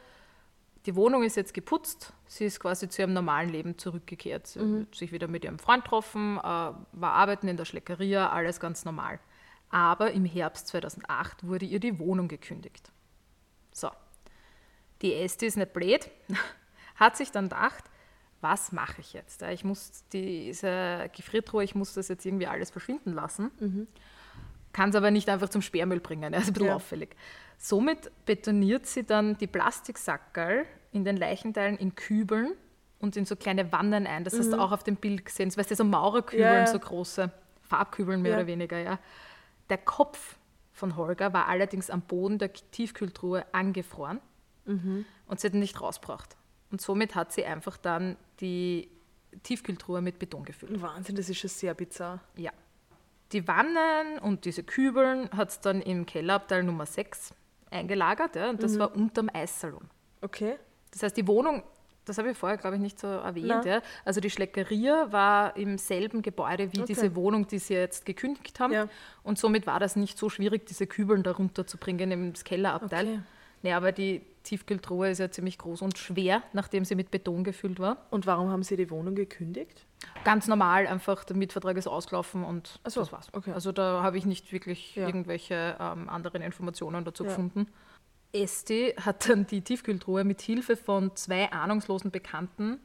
[0.87, 4.47] Die Wohnung ist jetzt geputzt, sie ist quasi zu ihrem normalen Leben zurückgekehrt.
[4.47, 4.81] Sie Mhm.
[4.81, 8.83] hat sich wieder mit ihrem Freund getroffen, äh, war arbeiten in der Schleckeria, alles ganz
[8.83, 9.19] normal.
[9.69, 12.91] Aber im Herbst 2008 wurde ihr die Wohnung gekündigt.
[13.71, 13.89] So,
[15.01, 16.09] die Esti ist nicht blöd,
[16.95, 17.83] hat sich dann gedacht,
[18.41, 19.43] was mache ich jetzt?
[19.43, 23.87] Ich muss diese Gefriertruhe, ich muss das jetzt irgendwie alles verschwinden lassen.
[24.73, 26.75] Kann es aber nicht einfach zum Sperrmüll bringen, er ist ein bisschen Ja.
[26.75, 27.15] auffällig.
[27.63, 32.53] Somit betoniert sie dann die Plastiksackerl in den Leichenteilen in Kübeln
[32.97, 34.23] und in so kleine Wannen ein.
[34.23, 35.49] Das hast du auch auf dem Bild gesehen.
[35.49, 36.55] Das weißt du, so Maurerkübeln, Mhm.
[36.55, 36.67] Ja.
[36.67, 38.37] so große Farbkübeln mehr Ja.
[38.37, 38.97] oder weniger, ja.
[39.69, 40.37] Der Kopf
[40.73, 44.19] von Holger war allerdings am Boden der Tiefkühltruhe angefroren
[44.65, 45.05] Mhm.
[45.27, 46.35] und sie hat ihn nicht rausgebracht.
[46.71, 48.89] Und somit hat sie einfach dann die
[49.43, 50.81] Tiefkühltruhe mit Beton gefüllt.
[50.81, 52.21] Wahnsinn, das ist schon sehr bizarr.
[52.37, 52.51] Ja.
[53.33, 57.35] Die Wannen und diese Kübeln hat es dann im Kellerabteil Nummer 6
[57.71, 59.89] eingelagert ja, und das war unterm Eissalon.
[60.21, 60.57] Okay.
[60.91, 61.63] Das heißt, die Wohnung,
[62.05, 63.65] das habe ich vorher, glaube ich, nicht so erwähnt.
[63.65, 63.81] Ja.
[64.05, 66.93] Also die Schleckeria war im selben Gebäude wie Okay.
[66.93, 68.73] diese Wohnung, die sie jetzt gekündigt haben.
[68.73, 68.87] Ja.
[69.23, 73.07] Und somit war das nicht so schwierig, diese Kübeln da runterzubringen ins Kellerabteil.
[73.07, 73.19] Okay.
[73.63, 77.79] Nee, aber die Tiefkühltruhe ist ja ziemlich groß und schwer, nachdem sie mit Beton gefüllt
[77.79, 78.05] war.
[78.09, 79.85] Und warum haben Sie die Wohnung gekündigt?
[80.23, 83.29] Ganz normal, einfach der Mietvertrag ist ausgelaufen und so, das war's.
[83.33, 83.51] okay.
[83.53, 85.07] Also da habe ich nicht wirklich Ja.
[85.07, 87.29] irgendwelche ähm, anderen Informationen dazu Ja.
[87.29, 87.67] gefunden.
[88.33, 92.79] Esti hat dann die Tiefkühltruhe mit Hilfe von zwei ahnungslosen Bekannten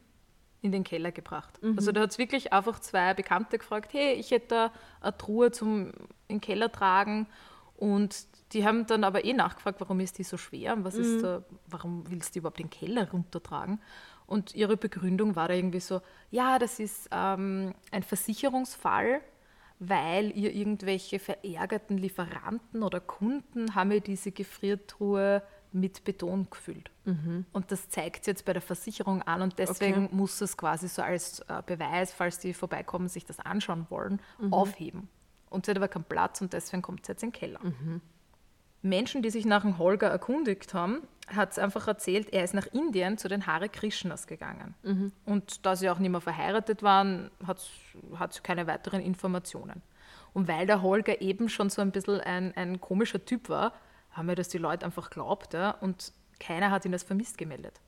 [0.62, 1.62] in den Keller gebracht.
[1.62, 1.74] Mhm.
[1.76, 5.52] Also da hat es wirklich einfach zwei Bekannte gefragt, hey, ich hätte da eine Truhe
[5.52, 5.92] zum
[6.28, 7.28] in den Keller tragen.
[7.76, 10.72] Und die haben dann aber eh nachgefragt, warum ist die so schwer?
[10.72, 11.02] Und Was Mhm.
[11.02, 13.80] ist da, warum willst du überhaupt den Keller runtertragen?
[14.26, 19.20] Und ihre Begründung war da irgendwie so, ja, das ist ähm, ein Versicherungsfall,
[19.78, 26.90] weil ihr irgendwelche verärgerten Lieferanten oder Kunden haben ihr diese Gefriertruhe mit Beton gefüllt.
[27.52, 30.14] Und das zeigt sie jetzt bei der Versicherung an und deswegen Okay.
[30.14, 34.52] muss es quasi so als äh, Beweis, falls die vorbeikommen, sich das anschauen wollen, Mhm.
[34.52, 35.08] aufheben.
[35.50, 37.60] Und sie hat aber keinen Platz und deswegen kommt sie jetzt in den Keller.
[37.62, 38.00] Mhm.
[38.88, 42.66] Menschen, die sich nach dem Holger erkundigt haben, hat es einfach erzählt, er ist nach
[42.66, 44.74] Indien zu den Hare Krishnas gegangen.
[44.82, 45.12] Mhm.
[45.24, 49.82] Und da sie auch nicht mehr verheiratet waren, hat es keine weiteren Informationen.
[50.32, 53.72] Und weil der Holger eben schon so ein bisschen ein, ein komischer Typ war,
[54.12, 57.80] haben mir das die Leute einfach geglaubt ja, und keiner hat ihn als vermisst gemeldet.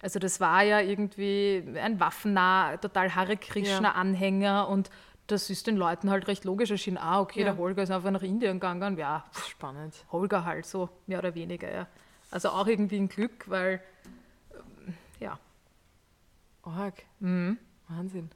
[0.00, 4.90] Also das war ja irgendwie ein waffennah, total Hare Krishna-Anhänger und
[5.28, 6.98] das ist den Leuten halt recht logisch erschienen.
[6.98, 7.46] Ah, okay, Ja.
[7.46, 8.96] der Holger ist einfach nach Indien gegangen.
[8.98, 9.94] Ja, Spannend.
[10.10, 11.86] Holger halt so, mehr oder weniger, ja.
[12.30, 13.80] Also auch irgendwie ein Glück, weil,
[14.52, 15.38] ähm, ja.
[16.62, 17.02] Org.
[17.20, 17.58] Mhm.
[17.88, 18.30] Wahnsinn.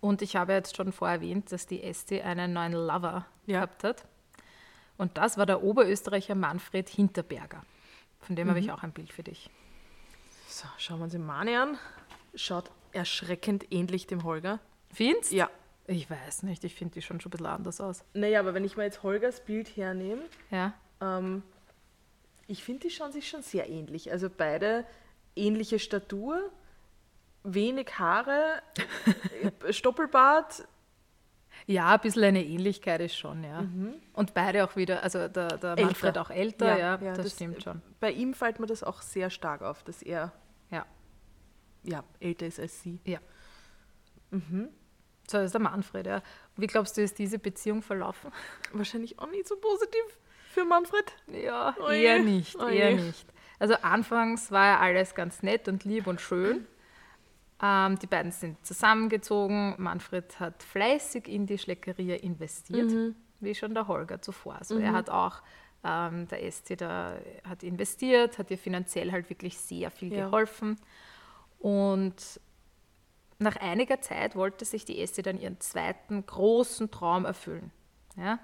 [0.00, 3.60] Und ich habe jetzt schon vorher erwähnt, dass die Esti einen neuen Lover Ja.
[3.60, 4.04] gehabt hat.
[4.96, 7.62] Und das war der Oberösterreicher Manfred Hinterberger.
[8.20, 9.48] Von dem habe ich auch ein Bild für dich.
[10.48, 11.78] So, schauen wir uns den Mani an.
[12.34, 14.58] Schaut erschreckend ähnlich dem Holger.
[14.92, 15.30] Findest?
[15.32, 15.50] Ja.
[15.90, 18.04] Ich weiß nicht, ich finde die schon schon ein bisschen anders aus.
[18.12, 20.74] Naja, aber wenn ich mir jetzt Holgers Bild hernehme, Ja.
[21.00, 21.42] ähm,
[22.46, 24.12] ich finde, die schauen sich schon sehr ähnlich.
[24.12, 24.84] Also beide
[25.34, 26.50] ähnliche Statur,
[27.42, 28.62] wenig Haare,
[29.70, 30.68] Stoppelbart.
[31.66, 33.64] Ja, ein bisschen eine Ähnlichkeit ist schon, ja.
[34.12, 35.76] Und beide auch wieder, also der, der.
[35.82, 37.82] Manfred auch älter, ja, das, das- stimmt schon.
[38.00, 40.32] Bei ihm fällt mir das auch sehr stark auf, dass er
[40.70, 40.86] Ja.
[41.82, 43.00] ja, älter ist als sie.
[43.04, 43.18] ja.
[45.30, 46.22] So, das ist der Manfred, ja.
[46.56, 48.32] Wie glaubst du, ist diese Beziehung verlaufen?
[48.72, 50.00] Wahrscheinlich auch nicht so positiv
[50.50, 51.12] für Manfred.
[51.26, 52.74] Ja, Oje, eher nicht, oje.
[52.74, 53.26] eher nicht.
[53.58, 56.66] Also anfangs war ja alles ganz nett und lieb und schön.
[57.60, 59.74] Ähm, die beiden sind zusammengezogen.
[59.78, 62.92] Manfred hat fleißig in die Schleckeria investiert,
[63.40, 64.54] wie schon der Holger zuvor.
[64.56, 65.42] Also er hat auch,
[65.84, 67.16] ähm, der Esti da
[67.48, 70.26] hat investiert, hat ihr finanziell halt wirklich sehr viel Ja.
[70.26, 70.78] geholfen.
[71.58, 72.40] Und
[73.38, 77.70] nach einiger Zeit wollte sich die Esti dann ihren zweiten großen Traum erfüllen.
[78.16, 78.38] Ja?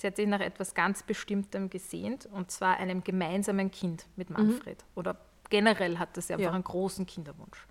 [0.00, 4.82] Sie hat sich nach etwas ganz Bestimmtem gesehnt, und zwar einem gemeinsamen Kind mit Manfred.
[4.94, 5.16] Oder
[5.50, 6.52] generell hatte sie einfach Ja.
[6.52, 7.66] einen großen Kinderwunsch.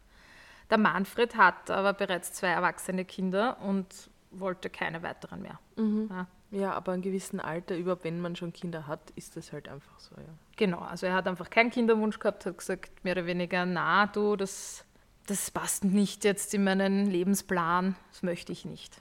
[0.69, 5.60] Der Manfred hat aber bereits zwei erwachsene Kinder und wollte keine weiteren mehr.
[5.75, 9.67] Ja, Ja, aber in gewissem Alter, überhaupt wenn man schon Kinder hat, ist das halt
[9.67, 10.28] einfach so, ja.
[10.56, 14.36] genau, also er hat einfach keinen Kinderwunsch gehabt, hat gesagt, mehr oder weniger, na du,
[14.36, 14.86] das,
[15.30, 18.98] das passt nicht jetzt in meinen Lebensplan, das möchte ich nicht.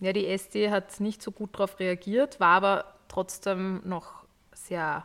[0.00, 5.04] Ja, die SD hat nicht so gut darauf reagiert, war aber trotzdem noch sehr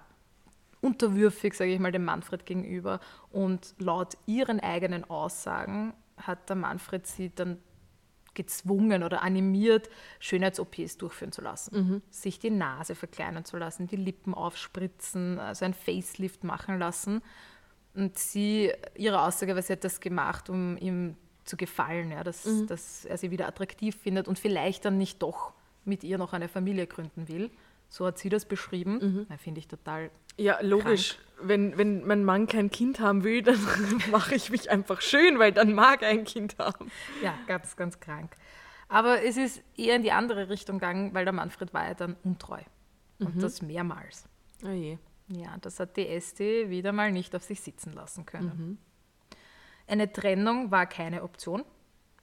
[0.82, 3.00] unterwürfig, sage ich mal, dem Manfred gegenüber.
[3.32, 7.60] Und laut ihren eigenen Aussagen hat der Manfred sie dann
[8.34, 12.02] gezwungen oder animiert, Schönheits-OPs durchführen zu lassen.
[12.10, 17.22] Sich die Nase verkleinern zu lassen, die Lippen aufspritzen, also ein Facelift machen lassen.
[17.94, 22.48] Und sie, ihre Aussage war, sie hat das gemacht, um ihm zu gefallen, ja, dass,
[22.68, 26.48] dass er sie wieder attraktiv findet und vielleicht dann nicht doch mit ihr noch eine
[26.48, 27.50] Familie gründen will.
[27.90, 29.26] So hat sie das beschrieben.
[29.30, 29.38] Mhm.
[29.38, 30.12] Finde ich total.
[30.38, 31.18] Ja, logisch.
[31.42, 33.60] Wenn, wenn mein Mann kein Kind haben will, dann
[34.12, 36.90] mache ich mich einfach schön, weil dann mag er ein Kind haben.
[37.22, 38.36] Ja, ganz, ganz krank.
[38.88, 42.16] Aber es ist eher in die andere Richtung gegangen, weil der Manfred war ja dann
[42.24, 42.62] untreu.
[43.20, 43.40] Und mhm.
[43.40, 44.26] das mehrmals.
[44.64, 44.98] Oh je.
[45.32, 48.52] Ja, das hat die Esti wieder mal nicht auf sich sitzen lassen können.
[48.58, 48.78] Mhm.
[49.88, 51.64] Eine Trennung war keine Option,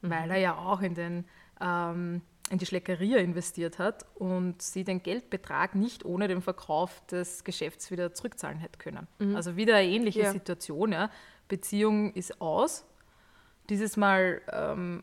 [0.01, 0.11] mhm.
[0.11, 1.25] weil er ja auch in, den,
[1.61, 7.45] ähm, in die Schleckeria investiert hat und sie den Geldbetrag nicht ohne den Verkauf des
[7.45, 9.07] Geschäfts wieder zurückzahlen hätte können.
[9.19, 9.37] Mhm.
[9.37, 10.33] Also wieder eine ähnliche ja.
[10.33, 10.93] Situation.
[10.93, 11.11] Ja.
[11.49, 12.85] Beziehung ist aus.
[13.71, 15.03] Dieses Mal ähm,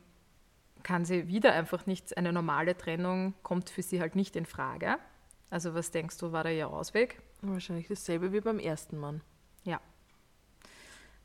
[0.83, 4.97] kann sie wieder einfach nicht, eine normale Trennung kommt für sie halt nicht in Frage.
[5.49, 7.21] Also was denkst du, war da ihr Ausweg?
[7.53, 9.21] Wahrscheinlich dasselbe wie beim ersten Mann.
[9.63, 9.79] Ja.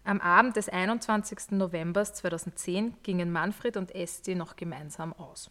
[0.05, 1.53] Am Abend des 21.
[1.53, 5.51] November 2010 gingen Manfred und Esti noch gemeinsam aus.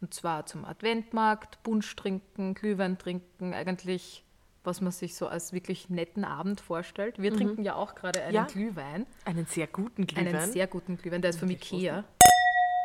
[0.00, 4.24] Und zwar zum Adventmarkt, Punsch trinken, Glühwein trinken, eigentlich
[4.64, 7.20] was man sich so als wirklich netten Abend vorstellt.
[7.20, 7.36] Wir mhm.
[7.36, 9.06] trinken ja auch gerade einen ja, Glühwein.
[9.24, 10.34] Einen sehr guten Glühwein.
[10.34, 12.04] Einen sehr guten Glühwein, der ist von Ikea.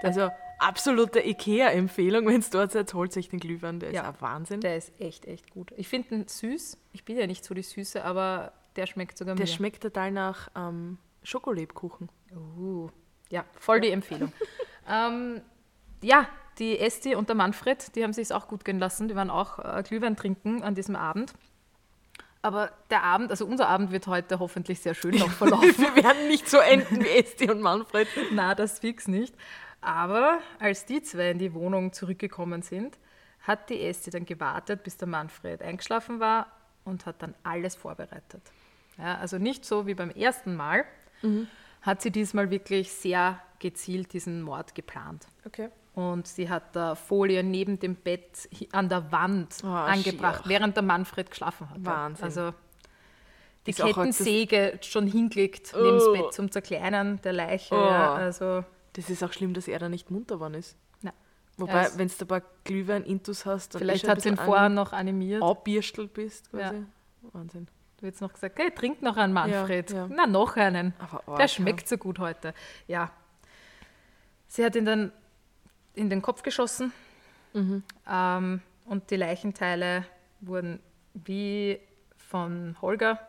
[0.04, 0.30] Also
[0.60, 4.62] absolute Ikea-Empfehlung, wenn es dort seid, holt sich den Glühwein, der ja, ist ein Wahnsinn.
[4.62, 5.74] Der ist echt, echt gut.
[5.78, 6.78] Ich finde ihn süß.
[6.94, 9.48] Ich bin ja nicht so die Süße, aber der schmeckt sogar der mir.
[9.48, 12.10] Der schmeckt total nach ähm, Schokolebkuchen.
[12.36, 12.90] Uh,
[13.30, 14.32] ja, voll die Empfehlung.
[14.90, 15.42] ähm,
[16.02, 16.28] ja,
[16.60, 19.08] die Esti und der Manfred, die haben sich auch gut gehen lassen.
[19.08, 21.34] Die waren auch äh, Glühwein trinken an diesem Abend.
[22.42, 25.78] Aber der Abend, also unser Abend wird heute hoffentlich sehr schön noch verlaufen.
[25.78, 28.08] Wir werden nicht so enden wie Esti und Manfred.
[28.32, 29.36] Na, das fix nicht.
[29.82, 32.98] Aber als die zwei in die Wohnung zurückgekommen sind,
[33.42, 36.48] hat die Esti dann gewartet, bis der Manfred eingeschlafen war
[36.84, 38.42] und hat dann alles vorbereitet.
[38.98, 40.84] Ja, also nicht so wie beim ersten Mal,
[41.22, 41.48] mhm.
[41.82, 45.28] hat sie diesmal wirklich sehr gezielt diesen Mord geplant.
[45.46, 45.70] Okay.
[45.96, 50.50] Und sie hat da Folie neben dem Bett an der Wand oh, angebracht, schier.
[50.50, 51.78] während der Manfred geschlafen hat.
[51.84, 52.26] Wahnsinn.
[52.26, 52.54] Also
[53.66, 55.82] die Ist Kettensäge schon hingelegt oh.
[55.82, 57.76] neben das Bett zum Zerkleinern der Leiche.
[57.76, 57.78] Oh.
[57.78, 60.76] Ja, also das ist auch schlimm, dass er da nicht munter geworden ist.
[61.02, 61.14] Nein.
[61.58, 65.44] Wobei, wenn du ein paar Glühwein-Intus hast, dann Vielleicht hat sie ihn vorher noch animiert.
[65.44, 66.76] Abbierstelt bist, quasi.
[66.78, 66.84] Ja.
[67.34, 67.68] Wahnsinn.
[67.98, 69.92] Du hättest noch gesagt, hey, trink noch einen Manfred.
[69.92, 70.08] Ja, ja.
[70.10, 70.94] Na, noch einen.
[71.00, 72.54] Arg, Der schmeckt so gut heute.
[72.88, 73.12] Ja.
[74.48, 75.12] Sie hat ihn dann
[75.96, 76.94] in den Kopf geschossen
[77.54, 77.84] mhm.
[78.10, 80.06] ähm, und die Leichenteile
[80.40, 80.80] wurden
[81.14, 81.80] wie
[82.16, 83.20] von Holger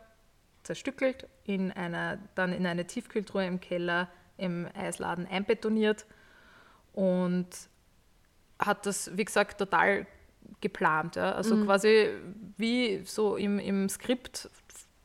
[0.62, 4.08] zerstückelt, in einer, dann in eine Tiefkühltruhe im Keller
[4.40, 6.06] im Eisladen einbetoniert
[6.92, 7.48] und
[8.58, 10.06] hat das, wie gesagt, total
[10.60, 11.16] geplant.
[11.16, 11.32] Ja.
[11.32, 11.66] Also mhm.
[11.66, 12.10] quasi
[12.56, 14.50] wie so im, im Skript,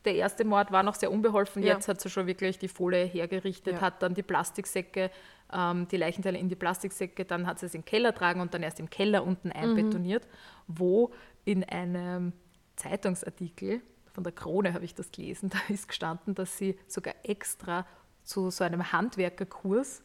[0.05, 1.73] der erste Mord war noch sehr unbeholfen, ja.
[1.73, 3.81] jetzt hat sie schon wirklich die Folie hergerichtet, ja.
[3.81, 5.09] hat dann die Plastiksäcke,
[5.51, 8.53] ähm, die Leichenteile in die Plastiksäcke, dann hat sie es in den Keller tragen und
[8.53, 10.29] dann erst im Keller unten einbetoniert, mhm.
[10.67, 12.33] wo in einem
[12.75, 13.81] Zeitungsartikel
[14.13, 17.85] von der Krone habe ich das gelesen, da ist gestanden, dass sie sogar extra
[18.25, 20.03] zu so einem Handwerkerkurs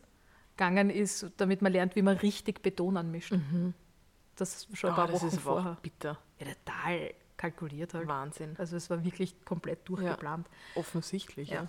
[0.57, 3.33] gegangen ist, damit man lernt, wie man richtig Beton anmischt.
[3.33, 3.75] Mhm.
[4.37, 5.77] Das schon ein paar oh, Wochen vorher.
[5.83, 6.19] bitter.
[6.39, 8.07] Ja, total kalkuliert halt.
[8.07, 8.55] Wahnsinn.
[8.59, 10.47] Also es war wirklich komplett durchgeplant.
[10.47, 11.67] Ja, offensichtlich, ja.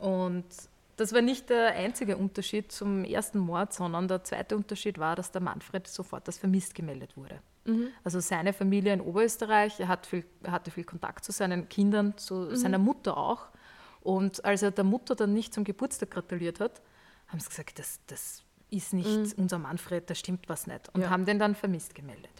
[0.00, 0.06] ja.
[0.06, 0.46] Und
[0.96, 5.30] das war nicht der einzige Unterschied zum ersten Mord, sondern der zweite Unterschied war, dass
[5.30, 7.40] der Manfred sofort als vermisst gemeldet wurde.
[7.64, 7.88] Mhm.
[8.04, 12.16] Also seine Familie in Oberösterreich, er, hat viel, er hatte viel Kontakt zu seinen Kindern,
[12.16, 12.56] zu mhm.
[12.56, 13.48] seiner Mutter auch.
[14.02, 16.82] Und als er der Mutter dann nicht zum Geburtstag gratuliert hat,
[17.28, 19.32] haben sie gesagt, das, das ist nicht mhm.
[19.36, 20.88] unser Manfred, da stimmt was nicht.
[20.94, 21.10] Und ja.
[21.10, 22.32] haben den dann vermisst gemeldet.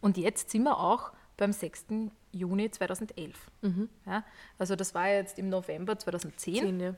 [0.00, 1.86] Und jetzt sind wir auch beim 6.
[2.32, 3.50] Juni 2011.
[3.62, 3.88] Mhm.
[4.06, 4.24] Ja,
[4.58, 6.54] also das war jetzt im November 2010.
[6.54, 6.94] 10, ja.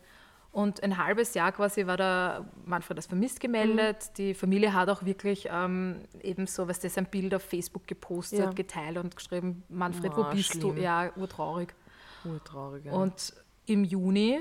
[0.53, 3.99] Und ein halbes Jahr quasi war der Manfred als vermisst gemeldet.
[4.09, 4.15] Mhm.
[4.17, 8.39] Die Familie hat auch wirklich ähm, eben so, was das ein Bild auf Facebook gepostet,
[8.39, 8.51] ja.
[8.51, 10.75] geteilt und geschrieben, Manfred, oh, wo bist schlimm.
[10.75, 10.81] du?
[10.81, 11.75] Ja, urtraurig.
[12.27, 12.93] Urtraurig, ja.
[12.93, 13.35] Und
[13.67, 14.41] im Juni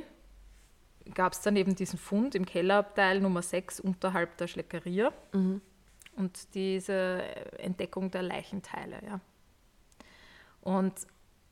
[1.14, 5.62] gab es dann eben diesen Fund im Kellerabteil Nummer 6 unterhalb der Schleckeria mhm.
[6.16, 7.24] und diese
[7.60, 9.02] Entdeckung der Leichenteile.
[9.06, 9.20] Ja.
[10.62, 10.94] Und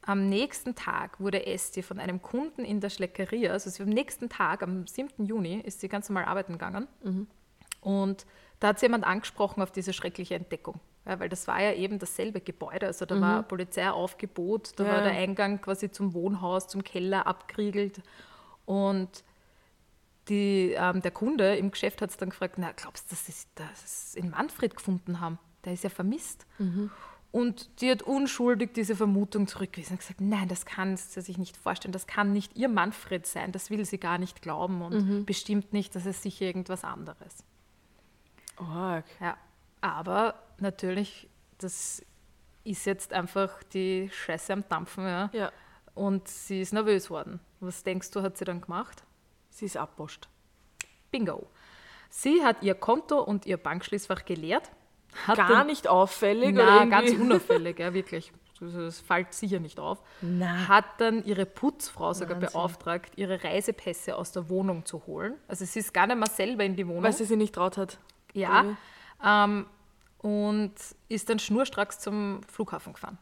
[0.01, 4.63] am nächsten Tag wurde Esti von einem Kunden in der Schleckeria, also am nächsten Tag,
[4.63, 5.25] am 7.
[5.25, 6.87] Juni, ist sie ganz normal arbeiten gegangen.
[7.03, 7.27] Mhm.
[7.79, 8.25] Und
[8.59, 10.79] da hat sie jemand angesprochen auf diese schreckliche Entdeckung.
[11.05, 12.87] Ja, weil das war ja eben dasselbe Gebäude.
[12.87, 13.21] Also da mhm.
[13.21, 14.91] war Polizeiaufgebot, da ja.
[14.93, 18.01] war der Eingang quasi zum Wohnhaus, zum Keller abgeriegelt.
[18.65, 19.23] Und
[20.29, 23.47] die, ähm, der Kunde im Geschäft hat es dann gefragt, na, glaubst du, dass sie
[23.55, 25.39] das in Manfred gefunden haben?
[25.65, 26.45] Der ist ja vermisst.
[26.57, 26.89] Mhm.
[27.33, 31.57] Und die hat unschuldig diese Vermutung zurückgewiesen und gesagt, nein, das kann sie sich nicht
[31.57, 35.25] vorstellen, das kann nicht ihr Manfred sein, das will sie gar nicht glauben und mhm.
[35.25, 37.43] bestimmt nicht, dass es sicher irgendwas anderes.
[38.57, 39.05] Org.
[39.19, 39.35] Ja,
[39.81, 42.03] aber natürlich, das
[42.63, 45.29] ist jetzt einfach die Scheiße am Dampfen, ja.
[45.33, 45.51] Ja.
[45.95, 47.39] Und sie ist nervös worden.
[47.59, 49.03] Was denkst du, hat sie dann gemacht?
[49.49, 50.27] Sie ist abposcht.
[51.11, 51.47] Bingo.
[52.09, 54.71] Sie hat ihr Konto und ihr Bankschließfach geleert.
[55.27, 57.25] Gar nicht auffällig Na, oder ganz irgendwie?
[57.25, 58.33] unauffällig, ja, wirklich.
[58.59, 60.01] Das fällt sicher nicht auf.
[60.21, 60.67] Na.
[60.67, 62.49] Hat dann ihre Putzfrau sogar Wahnsinn.
[62.53, 65.35] beauftragt, ihre Reisepässe aus der Wohnung zu holen.
[65.47, 67.03] Also sie ist gar nicht mal selber in die Wohnung.
[67.03, 67.99] Weil sie sich nicht traut hat.
[68.33, 68.75] Ja.
[69.23, 69.65] Ähm,
[70.23, 70.73] und
[71.09, 73.17] ist dann schnurstracks zum Flughafen gefahren.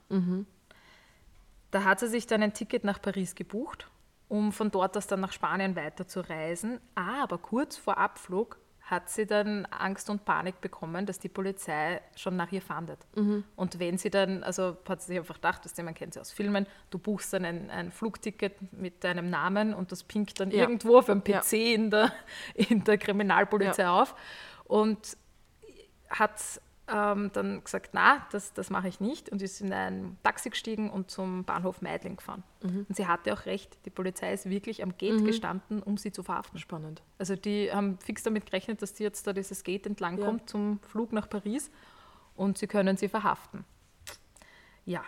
[1.72, 3.90] Da hat sie sich dann ein Ticket nach Paris gebucht,
[4.30, 6.80] um von dort aus dann nach Spanien weiter zu reisen.
[6.96, 12.36] Aber kurz vor Abflug hat sie dann Angst und Panik bekommen, dass die Polizei schon
[12.36, 13.00] nach ihr fahndet.
[13.56, 16.32] Und wenn sie dann, also hat sie sich einfach gedacht, dass man kennt sie aus
[16.32, 20.60] Filmen, du buchst dann ein, ein Flugticket mit deinem Namen und das pinkt dann Ja.
[20.64, 21.74] irgendwo auf einem PC Ja.
[21.76, 22.12] in, der,
[22.56, 24.14] in der Kriminalpolizei auf.
[24.66, 25.16] Und
[26.10, 26.42] hat
[26.94, 30.90] ähm, dann gesagt, na, das, das mache ich nicht und ist in ein Taxi gestiegen
[30.90, 32.44] und zum Bahnhof Meidling gefahren.
[32.62, 36.22] Und sie hatte auch recht, die Polizei ist wirklich am Gate gestanden, um sie zu
[36.24, 36.60] verhaften.
[36.60, 37.02] Spannend.
[37.18, 40.26] Also die haben fix damit gerechnet, dass die jetzt da dieses Gate entlang Ja.
[40.26, 41.72] kommt zum Flug nach Paris
[42.36, 43.66] und sie können sie verhaften.
[44.86, 45.04] Ja,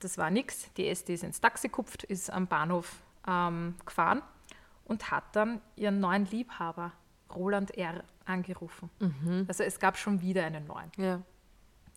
[0.00, 0.72] das war nichts.
[0.74, 4.22] Die SD ist ins Taxi kupft, ist am Bahnhof ähm, gefahren
[4.84, 6.92] und hat dann ihren neuen Liebhaber,
[7.34, 8.90] Roland R., angerufen.
[9.48, 10.90] Also es gab schon wieder einen neuen.
[10.96, 11.22] Ja.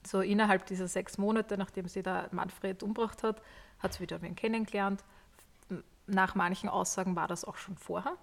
[0.07, 3.41] So innerhalb dieser sechs Monate, nachdem sie da Manfred umgebracht hat,
[3.79, 5.03] hat sie wieder wen kennengelernt.
[6.07, 8.17] Nach manchen Aussagen war das auch schon vorher.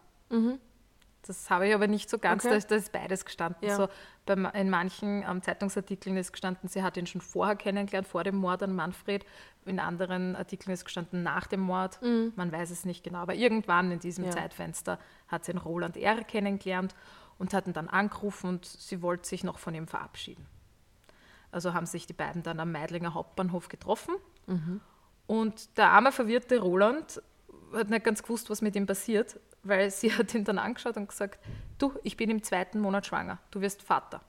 [1.22, 2.60] Das habe ich aber nicht so ganz, Okay.
[2.68, 3.68] da, ist, beides gestanden.
[3.68, 3.76] Ja.
[3.76, 3.88] So,
[4.24, 8.36] bei, in manchen ähm, Zeitungsartikeln ist gestanden, sie hat ihn schon vorher kennengelernt, vor dem
[8.36, 9.26] Mord an Manfred.
[9.66, 11.98] In anderen Artikeln ist gestanden, nach dem Mord.
[12.02, 13.18] Man weiß es nicht genau.
[13.18, 14.30] Aber irgendwann in diesem Mhm.
[14.30, 14.36] Ja.
[14.36, 16.22] Zeitfenster hat sie den Roland R.
[16.24, 16.94] kennengelernt
[17.36, 20.46] und hat ihn dann angerufen und sie wollte sich noch von ihm verabschieden.
[21.50, 24.14] Also haben sich die beiden dann am Meidlinger Hauptbahnhof getroffen.
[25.26, 27.20] Und der arme, verwirrte Roland
[27.74, 31.08] hat nicht ganz gewusst, was mit ihm passiert, weil sie hat ihn dann angeschaut und
[31.08, 31.38] gesagt,
[31.78, 34.20] du, ich bin im zweiten Monat schwanger, du wirst Vater.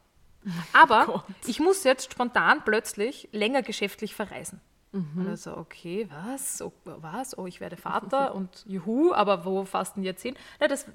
[0.74, 1.24] Aber Gott.
[1.48, 4.62] ich muss jetzt spontan plötzlich länger geschäftlich verreisen.
[4.92, 6.64] Und er so, okay, was?
[6.64, 7.38] Oh, was?
[7.38, 10.36] Oh, ich werde Vater und juhu, aber wo du denn jetzt hin?
[10.60, 10.88] Na, das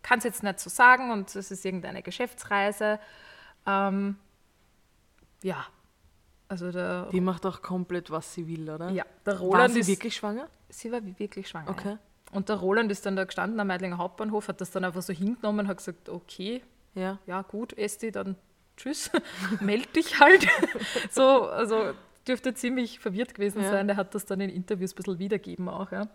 [0.00, 2.98] kannst du jetzt nicht so sagen und es ist irgendeine Geschäftsreise.
[3.66, 4.16] Ähm,
[5.42, 5.66] ja,
[6.48, 8.88] also der, Die macht auch komplett, was sie will, oder?
[8.88, 10.48] ja, der War Roland sie ist, wirklich schwanger?
[10.70, 11.68] sie war wirklich schwanger.
[11.70, 11.90] Okay.
[11.90, 11.98] Ja.
[12.34, 15.12] Und der Roland ist dann da gestanden am Meidlinger Hauptbahnhof, hat das dann einfach so
[15.12, 16.62] hingenommen, hat gesagt, okay,
[16.94, 17.18] Ja.
[17.26, 18.36] ja gut, Esti, dann
[18.76, 19.10] tschüss,
[19.60, 20.46] meld dich halt.
[21.10, 21.92] so, also
[22.26, 23.70] dürfte ziemlich verwirrt gewesen Ja.
[23.70, 23.86] sein.
[23.86, 25.92] Der hat das dann in Interviews ein bisschen wiedergeben auch.
[25.92, 26.08] Ja.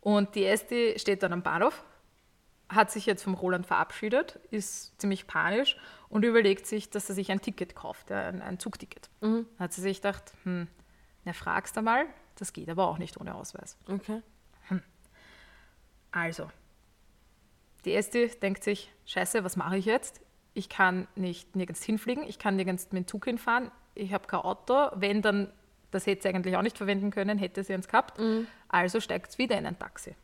[0.00, 1.82] Und die Esti steht dann am Bahnhof,
[2.68, 5.76] hat sich jetzt vom Roland verabschiedet, ist ziemlich panisch
[6.08, 9.08] und überlegt sich, dass er sich ein Ticket kauft, ja, ein, ein Zugticket.
[9.58, 10.68] Hat sie sich gedacht, hm,
[11.24, 12.06] na fragst du mal,
[12.38, 13.76] das geht aber auch nicht ohne Ausweis.
[13.88, 14.22] Okay.
[16.14, 16.48] Also,
[17.84, 20.20] die Esti denkt sich, scheiße, was mache ich jetzt?
[20.54, 24.40] Ich kann nicht nirgends hinfliegen, ich kann nirgends mit dem Zug hinfahren, ich habe kein
[24.40, 24.90] Auto.
[24.94, 25.52] Wenn, dann,
[25.90, 28.20] das hätte sie eigentlich auch nicht verwenden können, hätte sie eins gehabt.
[28.68, 30.14] Also steigt sie wieder in ein Taxi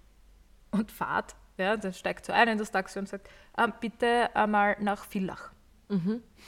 [0.71, 1.35] und fahrt.
[1.59, 5.51] Ja, dann steigt sie ein in das Taxi und sagt, ah, bitte einmal nach Villach.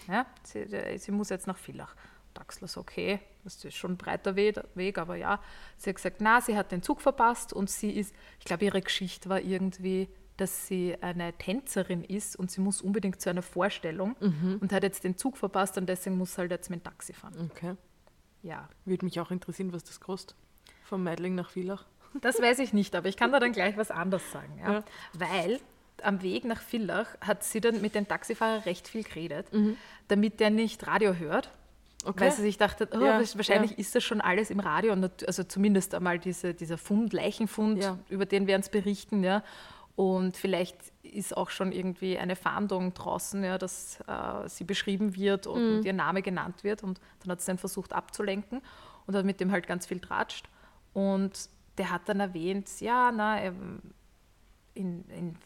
[0.07, 1.97] Ja, sie, sie muss jetzt nach Villach.
[2.33, 5.41] Taxler so, okay, das ist schon ein breiter We- Weg, aber ja.
[5.77, 8.81] Sie hat gesagt, na, sie hat den Zug verpasst und sie ist, ich glaube, ihre
[8.81, 14.15] Geschichte war irgendwie, dass sie eine Tänzerin ist und sie muss unbedingt zu einer Vorstellung
[14.61, 17.13] und hat jetzt den Zug verpasst und deswegen muss sie halt jetzt mit dem Taxi
[17.13, 17.51] fahren.
[17.53, 17.75] Okay.
[18.43, 20.37] Ja, Würde mich auch interessieren, was das kostet.
[20.85, 21.85] Von Meidling nach Villach.
[22.21, 24.59] das weiß ich nicht, aber ich kann da dann gleich was anderes sagen.
[24.59, 24.73] Ja?
[24.73, 24.85] Ja.
[25.13, 25.61] Weil
[26.03, 29.47] am Weg nach Villach hat sie dann mit dem Taxifahrer recht viel geredet,
[30.09, 31.53] damit der nicht Radio hört.
[32.05, 32.21] Okay.
[32.25, 33.77] Weil sie sich dachte, oh, Ja, wahrscheinlich ja.
[33.79, 34.93] ist das schon alles im Radio,
[35.27, 37.99] also zumindest einmal diese, dieser Fund, Leichenfund, Ja.
[38.09, 39.43] über den werden es berichten, ja.
[39.95, 45.47] Und vielleicht ist auch schon irgendwie eine Fahndung draußen, ja, dass äh, sie beschrieben wird
[45.47, 45.83] und, Mhm.
[45.87, 46.83] ihr Name genannt wird.
[46.83, 48.63] Und dann hat sie dann versucht abzulenken
[49.07, 50.49] und hat mit dem halt ganz viel tratscht.
[50.95, 53.53] Und der hat dann erwähnt, ja, na, er,
[54.75, 55.37] in, in,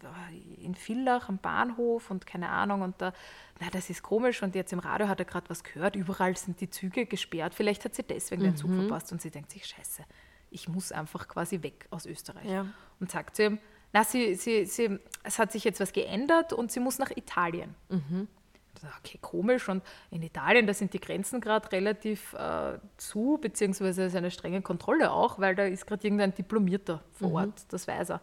[0.62, 3.12] in Villach am Bahnhof und keine Ahnung und da,
[3.60, 6.60] na, das ist komisch und jetzt im Radio hat er gerade was gehört, überall sind
[6.60, 8.56] die Züge gesperrt, vielleicht hat sie deswegen den Mhm.
[8.56, 10.04] Zug verpasst und sie denkt sich, scheiße,
[10.50, 12.48] ich muss einfach quasi weg aus Österreich.
[12.48, 12.66] Ja.
[13.00, 13.58] Und sagt zu ihm,
[13.92, 17.74] na, sie, sie, sie, es hat sich jetzt was geändert und sie muss nach Italien.
[17.88, 19.68] Dachte, Okay, komisch.
[19.68, 24.60] Und in Italien, da sind die Grenzen gerade relativ äh, zu, beziehungsweise ist eine strenge
[24.62, 28.20] Kontrolle auch, weil da ist gerade irgendein Diplomierter vor Ort, das weiß er.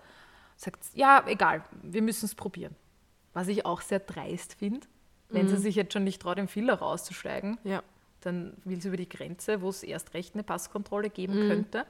[0.55, 2.75] Sagt, ja, egal, wir müssen es probieren.
[3.33, 4.85] Was ich auch sehr dreist finde,
[5.29, 7.81] wenn sie sich jetzt schon nicht traut, im Villach auszusteigen, Ja.
[8.21, 11.85] dann will sie über die Grenze, wo es erst recht eine Passkontrolle geben könnte.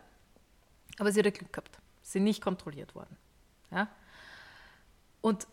[0.99, 1.77] Aber sie hat ja Glück gehabt.
[2.01, 3.17] Sie sind nicht kontrolliert worden.
[3.71, 3.89] Ja?
[5.21, 5.47] Und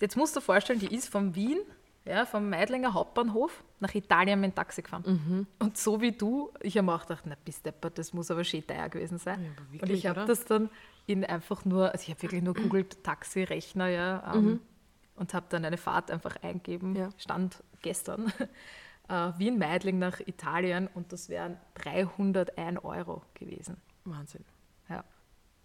[0.00, 1.58] jetzt musst du dir vorstellen, die ist von Wien,
[2.04, 5.46] ja, vom Meidlinger Hauptbahnhof nach Italien mit dem Taxi gefahren.
[5.60, 8.42] Und so wie du, ich habe mir auch gedacht, na bist deppert, das muss aber
[8.44, 9.44] schön teuer gewesen sein.
[9.44, 10.68] Ja, aber Und ich wirklich, habe das dann
[11.06, 14.60] in einfach nur, also ich habe wirklich nur googelt Taxi-Rechner, ja, ähm,
[15.16, 17.10] und habe dann eine Fahrt einfach eingeben, Ja.
[17.18, 18.32] stand gestern,
[19.08, 23.76] äh, Wien-Meidling nach Italien und das wären 301 Euro gewesen.
[24.04, 24.44] Wahnsinn.
[24.88, 25.04] Ja.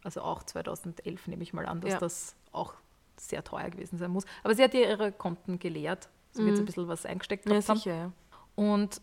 [0.04, 2.00] Also auch 2011 nehme ich mal an, dass Ja.
[2.00, 2.74] das auch
[3.18, 4.26] sehr teuer gewesen sein muss.
[4.44, 6.08] Aber sie hat ja ihre Konten geleert.
[6.34, 7.52] Sie wird so ein bisschen was eingesteckt Mhm.
[7.54, 7.78] Ja, haben.
[7.78, 8.12] sicher, ja.
[8.56, 9.02] Und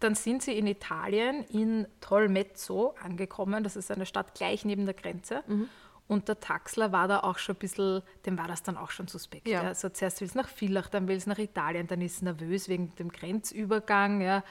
[0.00, 3.62] dann sind sie in Italien, in Tolmezzo angekommen.
[3.64, 5.42] Das ist eine Stadt gleich neben der Grenze.
[5.46, 5.68] Mhm.
[6.08, 9.06] Und der Taxler war da auch schon ein bisschen, dem war das dann auch schon
[9.06, 9.46] suspekt.
[9.46, 9.62] Ja.
[9.62, 9.68] Ja.
[9.68, 12.68] Also zuerst will es nach Villach, dann will es nach Italien, dann ist sie nervös
[12.68, 14.20] wegen dem Grenzübergang.
[14.20, 14.42] Ja.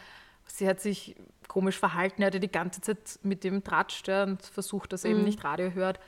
[0.45, 1.15] Sie hat sich
[1.47, 5.15] komisch verhalten, er hatte die ganze Zeit mit dem tratscht und versucht, dass er Mhm.
[5.17, 5.99] eben nicht Radio hört.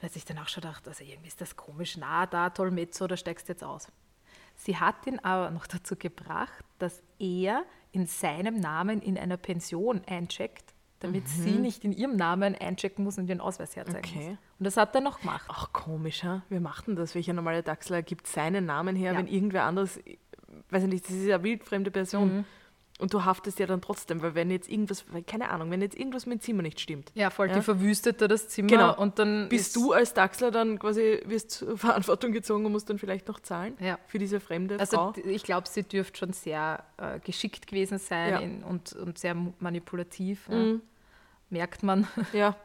[0.00, 3.06] Da hat sich dann auch schon gedacht, also irgendwie ist das komisch nah da, Tolmezzo,
[3.06, 3.88] da steigst du jetzt aus.
[4.56, 10.02] Sie hat ihn aber noch dazu gebracht, dass er in seinem Namen in einer Pension
[10.06, 14.28] eincheckt, damit sie nicht in ihrem Namen einchecken muss und ihren Ausweis herzeigen Okay.
[14.30, 14.38] muss.
[14.58, 15.48] Und das hat er noch gemacht.
[15.48, 16.42] Auch komisch, ha?
[16.48, 17.14] Wer macht denn das?
[17.14, 19.18] Welcher normale Taxler gibt seinen Namen her, Ja.
[19.18, 20.00] wenn irgendwer anderes,
[20.70, 22.38] weiß ich nicht, das ist ja eine wildfremde Person.
[22.38, 22.44] Mhm.
[23.00, 25.96] Und du haftest ja dann trotzdem, weil wenn jetzt irgendwas, weil, keine Ahnung, wenn jetzt
[25.96, 27.54] irgendwas mit dem Zimmer nicht stimmt, Ja, voll, Ja.
[27.54, 28.96] die verwüstet da das Zimmer Genau.
[29.00, 32.90] und dann bist ist, du als Taxler dann quasi, wirst zur Verantwortung gezogen und musst
[32.90, 33.98] dann vielleicht noch zahlen Ja.
[34.08, 35.12] für diese fremde Also Frau.
[35.12, 38.38] d- ich glaube, sie dürfte schon sehr äh, geschickt gewesen sein Ja.
[38.40, 40.48] in, und, und sehr manipulativ.
[40.48, 40.82] Mhm.
[41.50, 42.08] Merkt man.
[42.32, 42.56] Ja,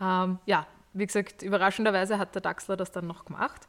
[0.00, 3.66] Ähm, ja, wie gesagt, überraschenderweise hat der Daxler das dann noch gemacht.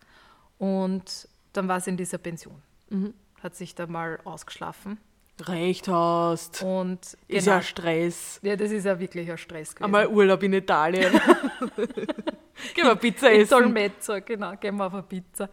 [0.58, 2.62] Und dann war sie in dieser Pension.
[2.90, 3.14] Mhm.
[3.42, 4.98] Hat sich da mal ausgeschlafen.
[5.48, 6.64] Recht hast.
[6.64, 8.40] Und Ist genau, ja Stress.
[8.42, 9.86] ja, das ist ja wirklich ein Stress gewesen.
[9.86, 11.12] Einmal Urlaub in Italien.
[12.74, 13.50] Geh mal Pizza in essen.
[13.50, 15.50] Solmezzo, genau, gehen wir auf eine Pizza.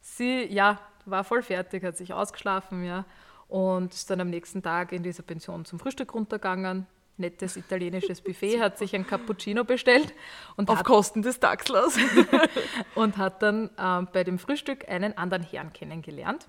[0.00, 3.04] Sie, ja, war voll fertig, hat sich ausgeschlafen, ja.
[3.48, 6.86] Und ist dann am nächsten Tag in dieser Pension zum Frühstück runtergegangen.
[7.16, 10.14] Nettes italienisches Buffet, hat sich ein Cappuccino bestellt
[10.56, 11.98] und Auf hat Kosten des Taxlers.
[12.94, 16.46] und hat dann ähm, bei dem Frühstück einen anderen Herrn kennengelernt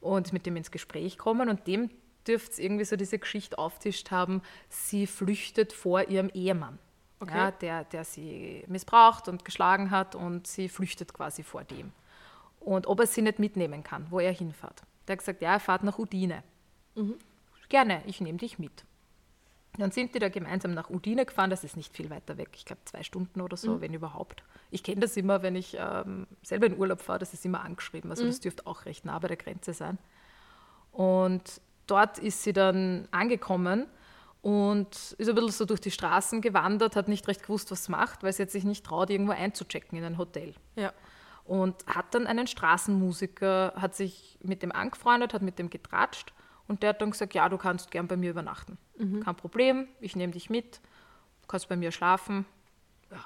[0.00, 1.90] und mit dem ins Gespräch kommen und dem
[2.26, 6.78] dürfte es irgendwie so diese Geschichte auftischt haben, sie flüchtet vor ihrem Ehemann,
[7.20, 7.36] Okay.
[7.36, 11.92] ja, der, der sie missbraucht und geschlagen hat und sie flüchtet quasi vor dem.
[12.60, 14.82] Und ob er sie nicht mitnehmen kann, wo er hinfährt.
[15.06, 16.42] Der hat gesagt, ja, er fährt nach Udine.
[17.68, 18.84] Gerne, ich nehme dich mit.
[19.78, 22.66] Dann sind die da gemeinsam nach Udine gefahren, das ist nicht viel weiter weg, ich
[22.66, 24.42] glaube zwei Stunden oder so, wenn überhaupt.
[24.70, 28.10] Ich kenne das immer, wenn ich ähm, selber in Urlaub fahre, das ist immer angeschrieben,
[28.10, 29.96] also das dürfte auch recht nah bei der Grenze sein.
[30.92, 33.86] Und dort ist sie dann angekommen
[34.42, 37.92] und ist ein bisschen so durch die Straßen gewandert, hat nicht recht gewusst, was sie
[37.92, 40.92] macht, weil sie hat sich nicht traut, irgendwo einzuchecken in ein Hotel ja.
[41.44, 46.32] und hat dann einen Straßenmusiker, hat sich mit dem angefreundet, hat mit dem getratscht
[46.66, 48.78] und der hat dann gesagt, ja, du kannst gern bei mir übernachten.
[49.22, 50.80] Kein Problem, ich nehme dich mit,
[51.42, 52.44] du kannst bei mir schlafen.
[53.10, 53.24] Ja.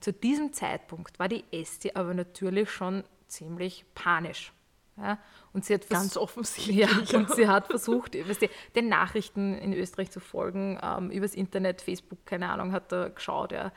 [0.00, 4.52] Zu diesem Zeitpunkt war die Esti aber natürlich schon ziemlich panisch.
[4.96, 5.18] Ja.
[5.52, 6.76] Und sie hat Ganz offensichtlich.
[6.76, 11.34] ja, und sie hat versucht, weißt du, den Nachrichten in Österreich zu folgen, ähm, übers
[11.34, 13.52] Internet, Facebook, keine Ahnung, hat er geschaut.
[13.52, 13.72] Ja.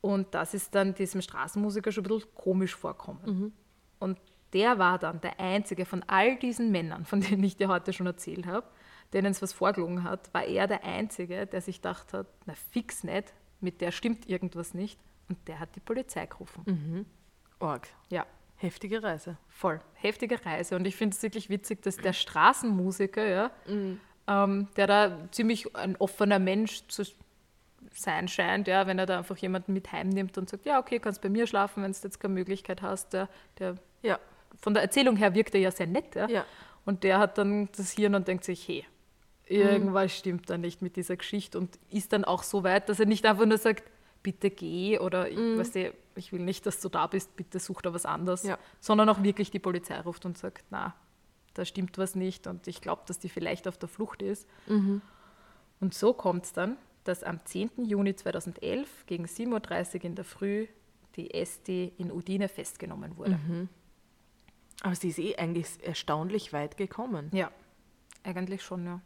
[0.00, 3.54] Und das ist dann diesem Straßenmusiker schon ein bisschen komisch vorkommen.
[4.00, 4.18] Und
[4.52, 8.06] der war dann der einzige von all diesen Männern, von denen ich dir heute schon
[8.06, 8.66] erzählt habe,
[9.12, 13.04] denen es was vorgelogen hat, war er der Einzige, der sich gedacht hat, na fix
[13.04, 15.00] nicht, mit der stimmt irgendwas nicht.
[15.28, 17.06] Und der hat die Polizei gerufen.
[17.58, 17.88] Org.
[18.10, 18.26] Ja.
[18.64, 19.36] Heftige Reise.
[19.48, 19.80] Voll.
[19.94, 20.76] Heftige Reise.
[20.76, 23.50] Und ich finde es wirklich witzig, dass der Straßenmusiker, ja,
[24.26, 27.02] ähm, der da ziemlich ein offener Mensch zu
[27.92, 31.20] sein scheint, ja, wenn er da einfach jemanden mit heimnimmt und sagt, ja, okay, kannst
[31.20, 33.12] bei mir schlafen, wenn du jetzt keine Möglichkeit hast.
[33.12, 34.18] Der, der, Ja.
[34.60, 36.14] von der Erzählung her wirkt er ja sehr nett.
[36.14, 36.26] Ja?
[36.28, 36.44] Ja.
[36.86, 38.84] Und der hat dann das Hirn und denkt sich, hey,
[39.46, 43.06] irgendwas stimmt da nicht mit dieser Geschichte und ist dann auch so weit, dass er
[43.06, 43.84] nicht einfach nur sagt,
[44.22, 47.82] bitte geh oder ich, weißt du, ich will nicht, dass du da bist, bitte such
[47.82, 48.58] da was anderes, Ja.
[48.80, 50.94] sondern auch wirklich die Polizei ruft und sagt, na,
[51.54, 54.48] da stimmt was nicht und ich glaube, dass die vielleicht auf der Flucht ist.
[54.68, 57.70] Und so kommt es dann, dass am 10.
[57.84, 60.66] Juni 2011 gegen 7.30 Uhr in der Früh
[61.16, 63.38] die Esti in Udine festgenommen wurde.
[64.82, 67.30] Aber sie ist eh eigentlich erstaunlich weit gekommen.
[67.32, 67.50] Ja,
[68.24, 69.00] eigentlich schon, ja.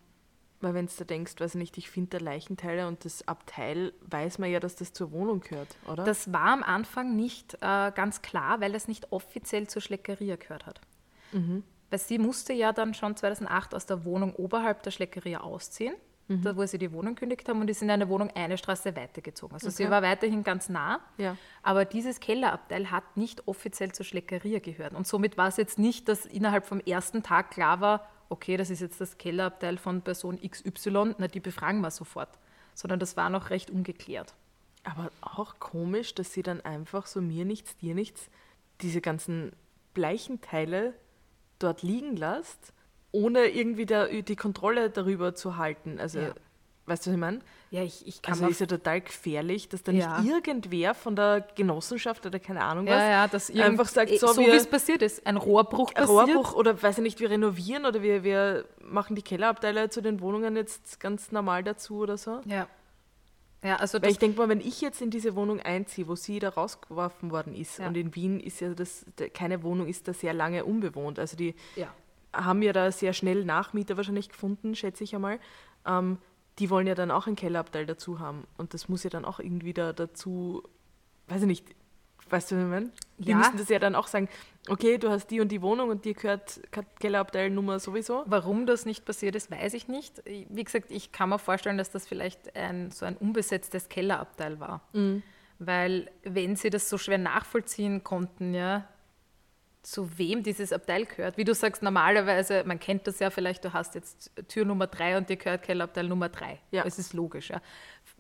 [0.61, 3.93] Weil wenn du da denkst, weiß ich nicht, ich finde da Leichenteile und das Abteil,
[4.03, 6.03] weiß man ja, dass das zur Wohnung gehört, oder?
[6.05, 10.67] Das war am Anfang nicht äh, ganz klar, weil das nicht offiziell zur Schleckeria gehört
[10.67, 10.81] hat.
[11.91, 15.95] Weil sie musste ja dann schon 2008 aus der Wohnung oberhalb der Schleckeria ausziehen,
[16.27, 19.55] da wo sie die Wohnung kündigt haben und ist in eine Wohnung eine Straße weitergezogen.
[19.55, 19.91] Also sie Okay.
[19.93, 21.37] war weiterhin ganz nah, Ja.
[21.63, 24.93] aber dieses Kellerabteil hat nicht offiziell zur Schleckeria gehört.
[24.95, 28.71] Und somit war es jetzt nicht, dass innerhalb vom ersten Tag klar war, okay, das
[28.71, 32.39] ist jetzt das Kellerabteil von Person XY, na, die befragen wir sofort.
[32.75, 34.35] Sondern das war noch recht ungeklärt.
[34.85, 38.31] Aber auch komisch, dass sie dann einfach so mir nichts, dir nichts,
[38.81, 39.53] diese ganzen
[39.95, 40.95] Bleichenteile
[41.59, 42.73] dort liegen lässt,
[43.11, 45.99] ohne irgendwie da, die Kontrolle darüber zu halten.
[45.99, 46.35] Also, Ja.
[46.89, 47.41] Weißt du, was ich meine?
[47.71, 50.21] Ja, ich, ich kann Also ist ja total gefährlich, dass da Ja.
[50.21, 54.11] nicht irgendwer von der Genossenschaft oder keine Ahnung was ja, ja, dass irgend- einfach sagt,
[54.11, 56.09] eh, so, so wie wir- es passiert ist, ein Rohrbruch ein passiert.
[56.37, 60.21] Rohrbruch oder weiß ich nicht, wir renovieren oder wir, wir machen die Kellerabteile zu den
[60.21, 62.41] Wohnungen jetzt ganz normal dazu oder so.
[62.47, 62.67] Ja.
[63.63, 66.15] Ja, also Weil das, ich denke mal, wenn ich jetzt in diese Wohnung einziehe, wo
[66.15, 67.89] sie da rausgeworfen worden ist, Ja.
[67.89, 71.19] und in Wien ist ja das, da- keine Wohnung ist da sehr lange unbewohnt.
[71.19, 71.89] Also die ja.
[72.33, 75.41] haben ja da sehr schnell Nachmieter wahrscheinlich gefunden, schätze ich einmal.
[75.87, 76.19] Ähm,
[76.59, 78.45] die wollen ja dann auch ein Kellerabteil dazu haben.
[78.57, 80.63] Und das muss ja dann auch irgendwie da dazu,
[81.29, 81.67] weiß ich nicht,
[82.31, 82.91] weißt du, was ich meine?
[83.19, 83.37] Die Ja.
[83.39, 84.29] müssen das ja dann auch sagen,
[84.69, 88.23] okay, du hast die und die Wohnung und dir gehört Ke- Kellerabteil Nummer sowieso.
[88.27, 90.23] Warum das nicht passiert ist, weiß ich nicht.
[90.27, 94.83] Wie gesagt, ich kann mir vorstellen, dass das vielleicht ein, so ein unbesetztes Kellerabteil war.
[94.93, 95.23] Mhm.
[95.59, 98.87] Weil wenn sie das so schwer nachvollziehen konnten, ja,
[99.83, 101.37] zu wem dieses Abteil gehört.
[101.37, 105.17] Wie du sagst, normalerweise, man kennt das ja vielleicht, du hast jetzt Tür Nummer drei
[105.17, 106.59] und dir gehört Kellerabteil Nummer drei.
[106.71, 106.83] Ja.
[106.83, 107.61] Das ist logisch, ja.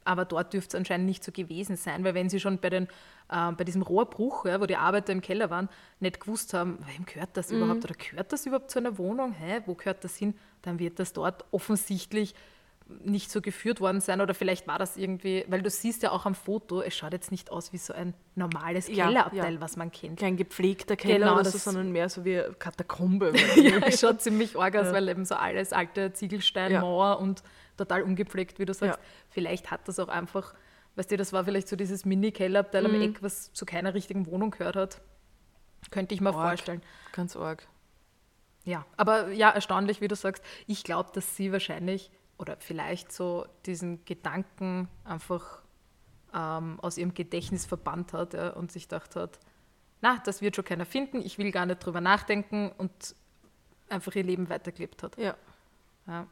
[0.04, 2.84] Aber dort dürfte es anscheinend nicht so gewesen sein, weil wenn sie schon bei, den,
[3.28, 5.68] äh, bei diesem Rohrbruch, ja, wo die Arbeiter im Keller waren,
[6.00, 9.32] nicht gewusst haben, wem gehört das überhaupt oder gehört das überhaupt zu einer Wohnung?
[9.32, 10.34] Hä, wo gehört das hin?
[10.62, 12.34] Dann wird das dort offensichtlich
[13.04, 16.24] nicht so geführt worden sein oder vielleicht war das irgendwie, weil du siehst ja auch
[16.24, 19.60] am Foto, es schaut jetzt nicht aus wie so ein normales Ja, Kellerabteil, ja.
[19.60, 20.18] was man kennt.
[20.18, 23.32] Kein gepflegter Keller Genau, oder so, sondern mehr so wie Katakombe.
[23.56, 24.92] ja, es schaut ziemlich arg aus, Ja.
[24.94, 26.80] weil eben so alles alte Ziegelstein, Ja.
[26.80, 27.42] Mauer und
[27.76, 28.98] total ungepflegt, wie du sagst.
[28.98, 29.04] Ja.
[29.28, 30.54] Vielleicht hat das auch einfach,
[30.96, 32.94] weißt du, das war vielleicht so dieses Mini-Kellerabteil Mhm.
[32.94, 35.00] am Eck, was zu keiner richtigen Wohnung gehört hat.
[35.90, 36.48] Könnte ich mir Arg.
[36.48, 36.82] vorstellen.
[37.12, 37.66] Ganz arg.
[38.64, 40.42] Ja, aber ja, erstaunlich, wie du sagst.
[40.66, 45.62] Ich glaube, dass sie wahrscheinlich oder vielleicht so diesen Gedanken einfach
[46.34, 49.38] ähm, aus ihrem Gedächtnis verbannt hat ja, und sich gedacht hat,
[50.00, 53.14] na, das wird schon keiner finden, ich will gar nicht drüber nachdenken und
[53.88, 55.16] einfach ihr Leben weitergelebt hat.
[55.18, 55.34] Ja.
[56.06, 56.26] Ja.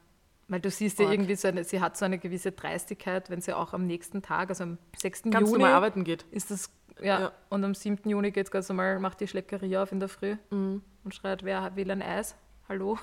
[0.49, 3.53] Weil du siehst ja irgendwie so eine, sie hat so eine gewisse Dreistigkeit, wenn sie
[3.53, 5.25] auch am nächsten Tag, also am 6.
[5.31, 6.23] Ganz Juni, arbeiten geht.
[6.31, 7.33] ist das, ja, Ja.
[7.49, 8.09] und am 7.
[8.09, 10.83] Juni geht es ganz normal, macht die Schleckeria auf in der Früh Mhm.
[11.03, 12.37] und schreit, wer will ein Eis?
[12.69, 12.97] Hallo?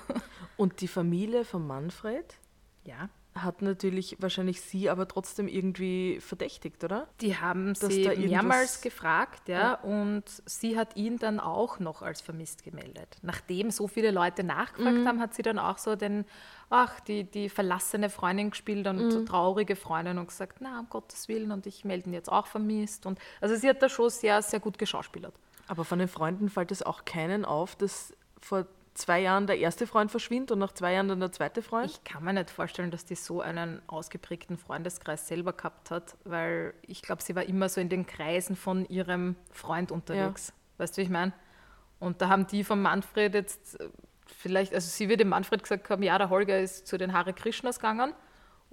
[0.56, 2.38] Und die Familie von Manfred
[2.84, 3.08] Ja.
[3.34, 7.08] hat natürlich wahrscheinlich sie aber trotzdem irgendwie verdächtigt, oder?
[7.20, 12.02] Die haben Dass sie da mehrmals gefragt, ja, und sie hat ihn dann auch noch
[12.02, 13.16] als vermisst gemeldet.
[13.22, 15.08] Nachdem so viele Leute nachgefragt Mhm.
[15.08, 16.24] haben, hat sie dann auch so den,
[16.70, 19.10] ach, die, die verlassene Freundin gespielt und Mhm.
[19.10, 22.46] so traurige Freundin und gesagt, na, um Gottes Willen, und ich melde ihn jetzt auch
[22.46, 23.04] vermisst.
[23.04, 25.34] Und also sie hat da schon sehr, sehr gut geschauspielert.
[25.66, 29.86] Aber von den Freunden fällt es auch keinen auf, dass vor zwei Jahren der erste
[29.86, 31.90] Freund verschwindet und nach zwei Jahren dann der zweite Freund?
[31.90, 36.74] Ich kann mir nicht vorstellen, dass die so einen ausgeprägten Freundeskreis selber gehabt hat, weil
[36.82, 40.52] ich glaube, sie war immer so in den Kreisen von ihrem Freund unterwegs.
[40.78, 41.32] Weißt du, wie ich meine?
[41.98, 43.88] Und da haben die von Manfred jetzt äh,
[44.26, 47.32] vielleicht, also sie wird dem Manfred gesagt haben, ja, der Holger ist zu den Hare
[47.32, 48.14] Krishnas gegangen.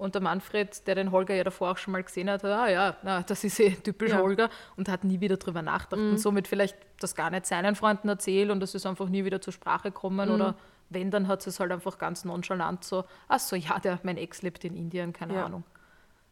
[0.02, 2.96] Und der Manfred, der den Holger ja davor auch schon mal gesehen hat, ah ja,
[3.04, 4.18] na, das ist eh typisch Ja.
[4.18, 8.08] Holger und hat nie wieder drüber nachgedacht und somit vielleicht das gar nicht seinen Freunden
[8.08, 10.56] erzählt und das ist einfach nie wieder zur Sprache gekommen oder
[10.90, 14.16] wenn, dann hat sie es halt einfach ganz nonchalant so, ach so, ja, der, mein
[14.16, 15.46] Ex lebt in Indien, keine Ja.
[15.46, 15.62] Ahnung.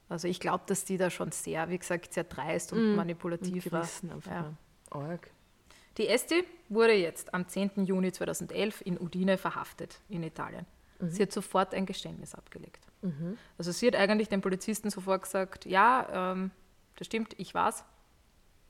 [0.08, 3.82] Also ich glaube, dass die da schon sehr, wie gesagt, sehr dreist und manipulativ war.
[3.82, 4.32] Gerissen einfach.
[4.32, 4.52] Ja.
[4.90, 5.30] Arg.
[5.96, 7.84] Die Esti wurde jetzt am 10.
[7.86, 10.66] Juni 2011 in Udine verhaftet, in Italien.
[10.98, 12.86] Sie hat sofort ein Geständnis abgelegt.
[13.59, 16.51] Also sie hat eigentlich den Polizisten sofort gesagt, ja, ähm,
[16.96, 17.84] das stimmt, ich war's.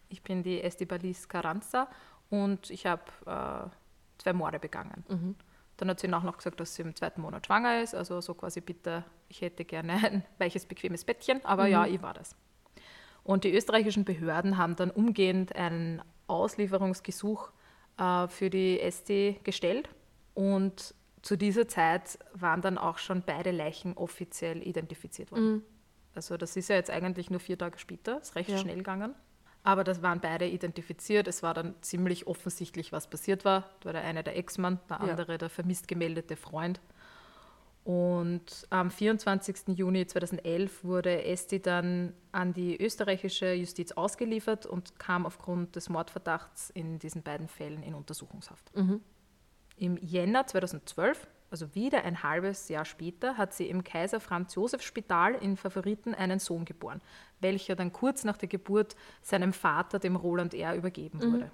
[0.09, 1.89] Ich bin die Esti Balis Carranza
[2.31, 3.69] und ich habe äh,
[4.19, 5.05] zwei Morde begangen.
[5.77, 8.35] Dann hat sie auch noch gesagt, dass sie im zweiten Monat schwanger ist, also so
[8.35, 12.37] quasi bitte, ich hätte gerne ein weiches, bequemes Bettchen, aber ja, ich war das.
[13.25, 17.51] Und die österreichischen Behörden haben dann umgehend ein Auslieferungsgesuch
[17.99, 19.89] äh, für die ST gestellt.
[20.35, 25.63] Und zu dieser Zeit waren dann auch schon beide Leichen offiziell identifiziert worden.
[26.15, 28.59] Also das ist ja jetzt eigentlich nur vier Tage später, ist recht Ja.
[28.59, 29.15] schnell gegangen.
[29.63, 31.29] Aber das waren beide identifiziert.
[31.29, 33.69] Es war dann ziemlich offensichtlich, was passiert war.
[33.81, 35.03] Da war der eine der Ex-Mann, der Ja.
[35.13, 36.81] andere der vermisst gemeldete Freund.
[37.85, 39.77] Und am 24.
[39.77, 46.71] Juni 2011 wurde Esti dann an die österreichische Justiz ausgeliefert und kam aufgrund des Mordverdachts
[46.71, 48.71] in diesen beiden Fällen in Untersuchungshaft.
[49.81, 54.83] Im Jänner 2012, also wieder ein halbes Jahr später, hat sie im Kaiser Franz Josef
[54.83, 57.01] Spital in Favoriten einen Sohn geboren,
[57.41, 61.51] welcher dann kurz nach der Geburt seinem Vater, dem Roland R., übergeben wurde.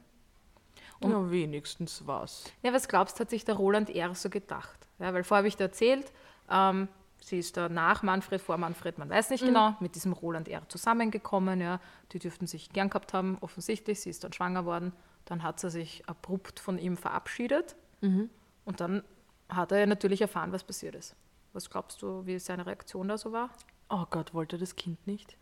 [0.98, 2.52] Und ja, wenigstens was.
[2.62, 4.12] Ja, was glaubst du, hat sich der Roland R.
[4.16, 4.88] so gedacht?
[4.98, 6.12] Ja, weil vorher habe ich dir erzählt,
[6.50, 6.88] ähm,
[7.20, 9.48] sie ist da nach Manfred, vor Manfred, man weiß nicht mhm.
[9.48, 10.68] genau, mit diesem Roland R.
[10.68, 11.60] zusammengekommen.
[11.60, 11.78] Ja.
[12.10, 14.00] Die dürften sich gern gehabt haben, offensichtlich.
[14.00, 14.92] Sie ist dann schwanger worden.
[15.26, 17.76] Dann hat sie sich abrupt von ihm verabschiedet.
[18.00, 18.30] Mhm.
[18.64, 19.02] Und dann
[19.48, 21.14] hat er natürlich erfahren, was passiert ist.
[21.52, 23.50] Was glaubst du, wie seine Reaktion da so war?
[23.88, 25.36] Oh Gott, wollte das Kind nicht?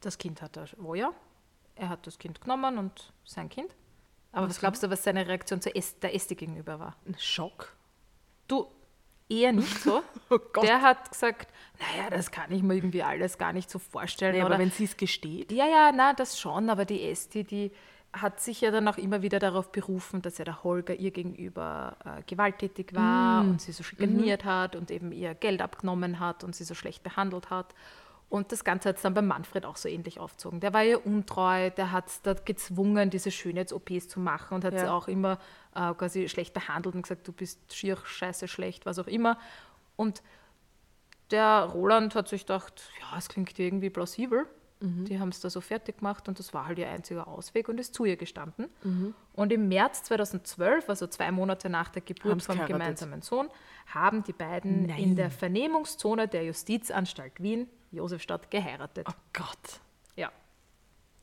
[0.00, 1.12] Das Kind hat er, oh ja.
[1.74, 3.74] Er hat das Kind genommen und sein Kind.
[4.30, 6.96] Aber was, was glaubst du, was seine Reaktion zur Est der Esti gegenüber war?
[7.06, 7.76] Ein Schock.
[8.48, 8.66] Du,
[9.28, 10.02] eher nicht so.
[10.30, 14.36] oh der hat gesagt, naja, das kann ich mir irgendwie alles gar nicht so vorstellen.
[14.36, 15.52] Nee, aber wenn sie es gesteht.
[15.52, 17.72] Ja, ja, na, das schon, aber die Esti, die
[18.12, 21.96] hat sich ja dann auch immer wieder darauf berufen, dass ja der Holger ihr gegenüber
[22.04, 23.50] äh, gewalttätig war mm.
[23.50, 24.48] und sie so schikaniert mm.
[24.48, 27.74] hat und eben ihr Geld abgenommen hat und sie so schlecht behandelt hat.
[28.28, 30.60] Und das Ganze hat es dann bei Manfred auch so ähnlich aufgezogen.
[30.60, 34.72] Der war ihr untreu, der hat es da gezwungen, diese Schönheits-OPs zu machen und hat
[34.72, 34.80] ja.
[34.80, 35.38] sie auch immer
[35.74, 39.38] äh, quasi schlecht behandelt und gesagt, du bist schier, scheiße, schlecht, was auch immer.
[39.96, 40.22] Und
[41.30, 44.46] der Roland hat sich gedacht, ja, es klingt irgendwie plausibel.
[44.82, 45.04] Mhm.
[45.04, 47.78] Die haben es da so fertig gemacht und das war halt ihr einziger Ausweg und
[47.78, 48.68] ist zu ihr gestanden.
[48.82, 49.14] Mhm.
[49.32, 53.48] Und im März 2012, also zwei Monate nach der Geburt vom gemeinsamen Sohn,
[53.86, 54.98] haben die beiden Nein.
[54.98, 59.06] in der Vernehmungszone der Justizanstalt Wien Josefstadt geheiratet.
[59.08, 59.80] Oh Gott.
[60.16, 60.32] Ja.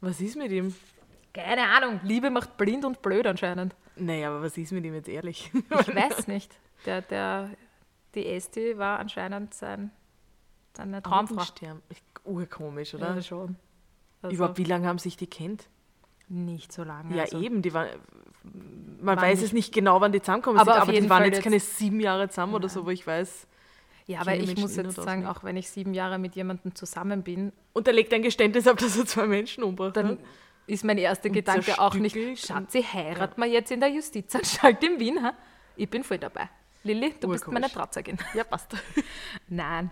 [0.01, 0.74] Was ist mit ihm?
[1.34, 1.99] Keine Ahnung.
[2.03, 3.76] Liebe macht blind und blöd anscheinend.
[3.95, 5.51] Naja, aber was ist mit ihm jetzt ehrlich?
[5.53, 6.57] Ich weiß nicht.
[6.86, 7.49] Der, der,
[8.16, 9.91] die Esti war anscheinend sein,
[10.76, 11.43] seine Traumfrau.
[12.30, 13.15] Urkomisch, oder?
[13.15, 13.55] Ja, schon.
[14.21, 15.67] Also Überhaupt, wie lange haben sich die kennt?
[16.27, 17.15] Nicht so lange.
[17.15, 17.41] Ja, also.
[17.41, 17.61] eben.
[17.61, 17.89] Die waren,
[19.01, 21.36] man war weiß es nicht genau, wann die zusammenkommen aber sind, aber die waren jetzt,
[21.36, 22.61] jetzt keine sieben Jahre zusammen Nein.
[22.61, 23.47] oder so, wo ich weiß.
[24.05, 27.51] Ja, aber ich muss jetzt sagen, auch wenn ich sieben Jahre mit jemandem zusammen bin.
[27.73, 30.17] Und er legt ein Geständnis ab, dass er zwei Menschen umbracht Dann hat.
[30.67, 33.45] ist mein erster Gedanke auch nicht, Schatzi, heiraten ja.
[33.45, 35.23] wir jetzt in der Justizanstalt in Wien?
[35.23, 35.34] Ha?
[35.75, 36.49] Ich bin voll dabei.
[36.84, 38.17] Lilly, du bist meine Trauzeugin.
[38.34, 38.75] Ja, passt.
[39.47, 39.91] Nein,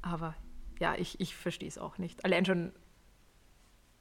[0.00, 0.34] aber
[0.82, 2.24] ja, ich, ich verstehe es auch nicht.
[2.24, 2.72] Allein schon,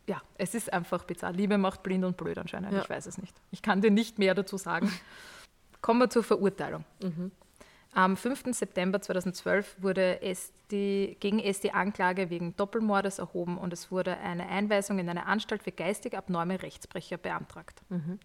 [0.08, 1.32] ja, es ist einfach bizarr.
[1.32, 2.74] Liebe macht blind und blöd anscheinend.
[2.74, 2.82] Ja.
[2.82, 3.40] Ich weiß es nicht.
[3.52, 4.92] Ich kann dir nicht mehr dazu sagen.
[5.84, 6.84] Kommen wir zur Verurteilung.
[7.04, 7.32] Mhm.
[7.94, 8.46] Am 5.
[8.56, 10.20] September 2012 wurde
[10.72, 15.28] die, gegen es die Anklage wegen Doppelmordes erhoben und es wurde eine Einweisung in eine
[15.28, 17.84] Anstalt für geistig abnorme Rechtsbrecher beantragt.
[17.90, 18.18] Mhm.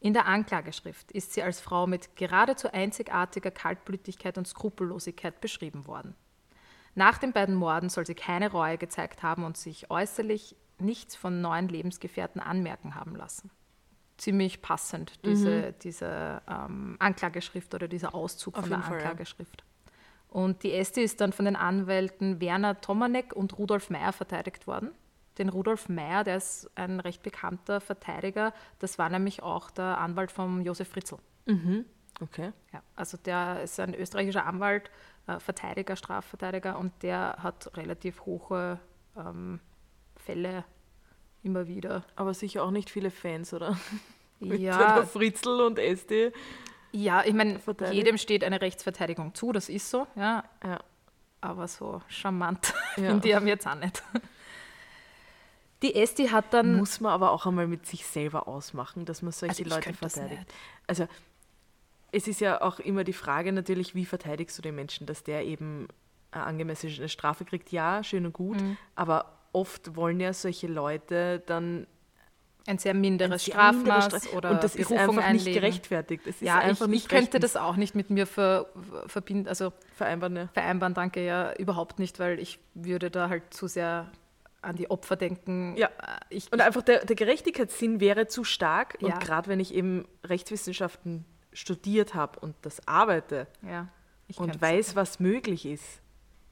[0.00, 6.14] In der Anklageschrift ist sie als Frau mit geradezu einzigartiger Kaltblütigkeit und Skrupellosigkeit beschrieben worden.
[6.94, 11.40] Nach den beiden Morden soll sie keine Reue gezeigt haben und sich äußerlich nichts von
[11.40, 13.50] neuen Lebensgefährten anmerken haben lassen
[14.22, 15.74] ziemlich passend, diese, mhm.
[15.82, 19.64] diese ähm, Anklageschrift oder dieser Auszug Auf von der Fall, Anklageschrift.
[19.64, 19.92] Ja.
[20.28, 24.92] Und die Esti ist dann von den Anwälten Werner Tomanek und Rudolf Meyer verteidigt worden.
[25.38, 30.30] Den Rudolf Meyer, der ist ein recht bekannter Verteidiger, das war nämlich auch der Anwalt
[30.30, 31.16] von Josef Fritzl.
[31.46, 31.84] Mhm.
[32.20, 32.52] Okay.
[32.72, 34.90] Ja, also der ist ein österreichischer Anwalt,
[35.38, 38.78] Verteidiger, Strafverteidiger und der hat relativ hohe
[39.16, 39.60] ähm,
[40.16, 40.64] Fälle
[41.42, 42.04] immer wieder.
[42.16, 43.76] Aber sicher auch nicht viele Fans, oder?
[44.40, 45.06] Ja.
[45.06, 46.32] Fritzl und SD.
[46.92, 47.58] Ja, ich meine,
[47.90, 50.44] jedem steht eine Rechtsverteidigung zu, das ist so, ja.
[50.62, 50.80] ja.
[51.40, 53.10] Aber so charmant ja.
[53.10, 54.02] finde ich jetzt auch nicht.
[55.82, 56.76] Die Esti hat dann.
[56.76, 60.44] Muss man aber auch einmal mit sich selber ausmachen, dass man solche also Leute verteidigt.
[60.86, 61.08] Also,
[62.12, 65.44] es ist ja auch immer die Frage natürlich, wie verteidigst du den Menschen, dass der
[65.44, 65.88] eben
[66.30, 67.72] eine angemessene Strafe kriegt?
[67.72, 68.76] Ja, schön und gut, mhm.
[68.94, 71.86] aber oft wollen ja solche Leute dann
[72.66, 75.44] ein sehr minderes ein sehr Strafmaß Stra oder und das Berufung ist einfach einlegen.
[75.44, 76.26] nicht gerechtfertigt.
[76.26, 78.66] Das ja, ich, ich könnte das auch nicht mit mir ver,
[79.06, 80.48] verbinden, also vereinbaren, ja.
[80.52, 84.12] vereinbaren, danke, ja, überhaupt nicht, weil ich würde da halt zu sehr
[84.60, 85.76] an die Opfer denken.
[85.76, 85.88] Ja.
[85.88, 85.90] Äh,
[86.30, 88.96] ich, und einfach der, der Gerechtigkeitssinn wäre zu stark.
[89.00, 89.08] Ja.
[89.08, 93.88] Und gerade wenn ich eben Rechtswissenschaften studiert habe und das arbeite ja,
[94.36, 96.00] und weiß, was möglich ist,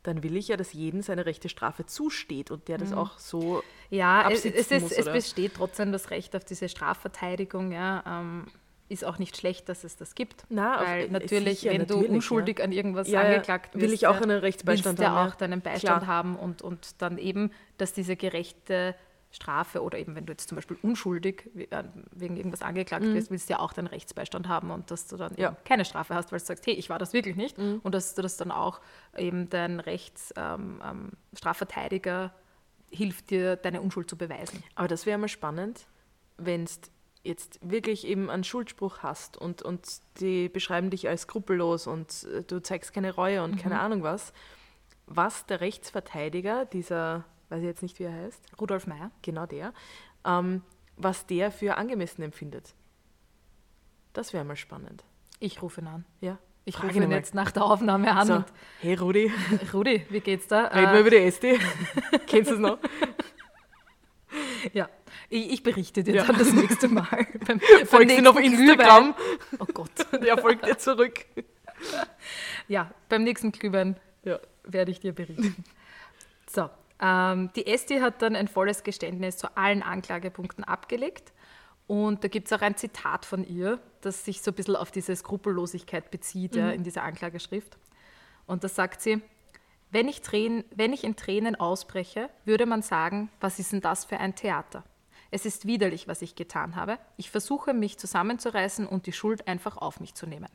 [0.03, 2.99] dann will ich ja, dass jedem seine rechte Strafe zusteht und der das mhm.
[2.99, 7.73] auch so Ja, es, es, ist, muss, es besteht trotzdem das Recht auf diese Strafverteidigung,
[7.73, 8.03] ja.
[8.07, 8.47] Ähm,
[8.89, 10.45] ist auch nicht schlecht, dass es das gibt.
[10.49, 12.65] Na, weil auf, natürlich, sicher, wenn natürlich, du unschuldig ja.
[12.65, 15.15] an irgendwas ja, angeklagt wirst, will ich auch einen Rechtsbeistand haben.
[15.15, 15.27] Ja.
[15.29, 16.07] auch deinen Beistand Klar.
[16.09, 18.97] haben und, und dann eben, dass diese gerechte
[19.33, 23.14] Strafe oder eben wenn du jetzt zum Beispiel unschuldig äh, wegen irgendwas angeklagt mhm.
[23.14, 25.57] wirst, willst du ja auch deinen Rechtsbeistand haben und dass du dann ja.
[25.64, 27.81] keine Strafe hast, weil du sagst, hey, ich war das wirklich nicht mhm.
[27.83, 28.81] und dass du das dann auch
[29.16, 32.33] eben dein Rechtsstrafverteidiger ähm, ähm
[32.93, 34.64] hilft dir, deine Unschuld zu beweisen.
[34.74, 35.87] Aber das wäre mal spannend,
[36.39, 36.81] wenn es
[37.22, 42.43] jetzt wirklich eben einen Schuldspruch hast und, und die beschreiben dich als skrupellos und äh,
[42.43, 44.33] du zeigst keine Reue und keine Ahnung was,
[45.07, 49.11] was der Rechtsverteidiger, dieser, weiß ich jetzt nicht, wie er heißt, Rudolf Meyer.
[49.23, 49.73] genau der,
[50.25, 50.63] ähm,
[50.97, 52.75] was der für angemessen empfindet.
[54.13, 55.05] Das wäre mal spannend.
[55.39, 56.05] Ich rufe ihn an.
[56.21, 56.39] Ja.
[56.65, 58.27] Ich Frag rufe ihn ihn jetzt nach der Aufnahme an.
[58.27, 58.45] So,
[58.81, 59.33] hey Rudi,
[59.73, 60.67] Rudi, wie geht's da?
[60.67, 61.59] reden wir über die SD.
[62.27, 62.79] Kennst du es noch?
[64.73, 64.89] ja,
[65.29, 66.25] ich, ich berichte dir Ja.
[66.25, 67.07] dann das nächste Mal.
[67.47, 69.15] beim, beim du ihn auf Instagram?
[69.15, 69.59] Glühwein.
[69.59, 69.91] Oh Gott.
[70.23, 71.25] Der folgt dir zurück.
[72.69, 74.39] Ja, beim nächsten Glühwein Ja.
[74.65, 75.65] werde ich dir berichten.
[76.49, 76.69] So,
[77.01, 81.33] die Esti hat dann ein volles Geständnis zu allen Anklagepunkten abgelegt.
[81.87, 84.91] Und da gibt es auch ein Zitat von ihr, das sich so ein bisschen auf
[84.91, 87.79] diese Skrupellosigkeit bezieht ja, in dieser Anklageschrift.
[88.47, 89.23] Und da sagt sie,
[89.91, 94.05] wenn ich, Tränen, wenn ich in Tränen ausbreche, würde man sagen, was ist denn das
[94.05, 94.85] für ein Theater?
[95.33, 96.99] Es ist widerlich, was ich getan habe.
[97.17, 100.49] Ich versuche, mich zusammenzureißen und die Schuld einfach auf mich zu nehmen.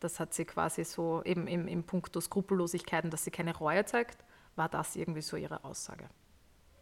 [0.00, 4.24] Das hat sie quasi so eben im, im Punkto Skrupellosigkeiten, dass sie keine Reue zeigt,
[4.56, 6.04] war das irgendwie so ihre Aussage.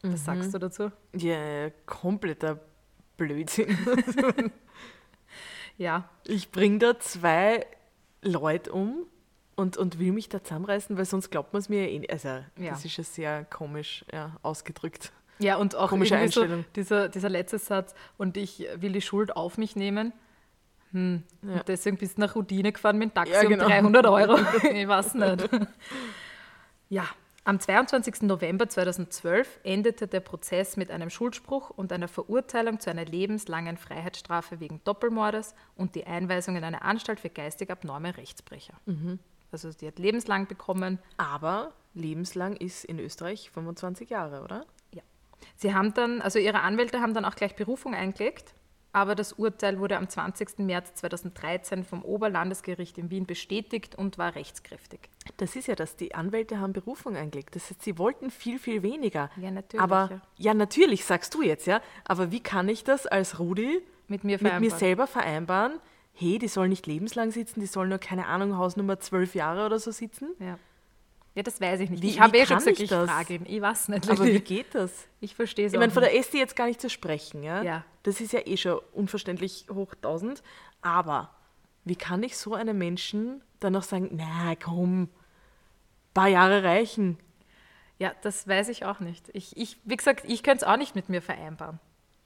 [0.02, 0.90] Was sagst du dazu?
[1.14, 2.58] Ja, kompletter
[3.16, 3.76] Blödsinn.
[5.76, 7.66] Ja, Ich bringe da zwei
[8.22, 9.06] Leute um
[9.56, 12.12] und, und will mich da zusammenreißen, weil sonst glaubt man es mir ja eh nicht.
[12.12, 12.70] Also, Ja.
[12.70, 15.12] das ist ja sehr komisch ja, ausgedrückt.
[15.38, 16.64] ja und auch Komische irgendwie so Einstellung.
[16.76, 20.12] dieser, dieser letzte Satz, und ich will die Schuld auf mich nehmen.
[20.92, 21.22] Hm.
[21.42, 21.62] Ja.
[21.62, 23.64] Deswegen bist du nach Routine gefahren mit dem Taxi Ja, genau.
[23.64, 24.38] um 300 Euro.
[24.72, 25.48] ich weiß nicht.
[26.92, 27.04] Ja,
[27.45, 28.22] am 22.
[28.22, 34.61] November 2012 endete der Prozess mit einem Schuldspruch und einer Verurteilung zu einer lebenslangen Freiheitsstrafe
[34.61, 38.74] wegen Doppelmordes und die Einweisung in eine Anstalt für geistig abnorme Rechtsbrecher.
[38.84, 39.18] Mhm.
[39.53, 40.99] Also die hat lebenslang bekommen.
[41.16, 44.66] Aber lebenslang ist in Österreich 25 Jahre, oder?
[44.93, 45.03] Ja.
[45.57, 48.55] Sie haben dann, also ihre Anwälte haben dann auch gleich Berufung eingelegt,
[48.93, 50.59] aber das Urteil wurde am 20.
[50.59, 55.01] März 2013 vom Oberlandesgericht in Wien bestätigt und war rechtskräftig.
[55.36, 57.55] Das ist ja das, die Anwälte haben Berufung eingelegt.
[57.55, 59.30] Das heißt, sie wollten viel, viel weniger.
[59.36, 60.20] Ja, natürlich, Aber, ja.
[60.36, 60.55] ja.
[60.55, 61.80] natürlich, sagst du jetzt, ja.
[62.05, 65.78] Aber wie kann ich das als Rudi Mit mir mit mir selber vereinbaren?
[66.12, 69.78] Hey, die sollen nicht lebenslang sitzen, die sollen nur, keine Ahnung, Hausnummer 12 Jahre oder
[69.78, 70.30] so sitzen.
[70.38, 70.59] Ja.
[71.35, 72.03] Ja, das weiß ich nicht.
[72.03, 73.47] Wie- ich habe eh schon gesagt, ich ich frage ihn.
[73.47, 74.11] Ich weiß nicht.
[74.11, 75.07] Aber wie geht das?
[75.20, 77.62] ich verstehe es Ich meine, von der Esti jetzt gar nicht zu sprechen, ja?
[77.62, 77.85] Ja.
[78.03, 80.43] Das ist ja eh schon unverständlich hoch 1000.
[80.83, 81.31] Aber
[81.85, 85.09] wie kann ich so einem Menschen dann noch sagen, na komm,
[86.14, 87.18] paar Jahre reichen?
[87.99, 89.28] Ja, das weiß ich auch nicht.
[89.35, 91.78] Ich, ich, wie gesagt, ich könnte es auch nicht mit mir vereinbaren.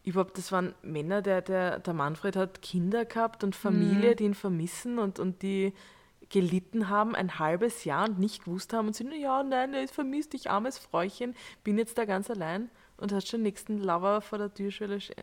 [0.05, 4.17] Überhaupt, das waren Männer, der, der, der Manfred hat Kinder gehabt und Familie, Mhm.
[4.17, 5.73] die ihn vermissen und, und die
[6.31, 9.95] gelitten haben ein halbes Jahr und nicht gewusst haben und sie, ja, nein, er ist
[9.95, 14.21] vermisst, ich armes Fräuchen, bin jetzt da ganz allein und hast schon den nächsten Lover
[14.21, 15.23] vor der Türschwelle, sch- äh,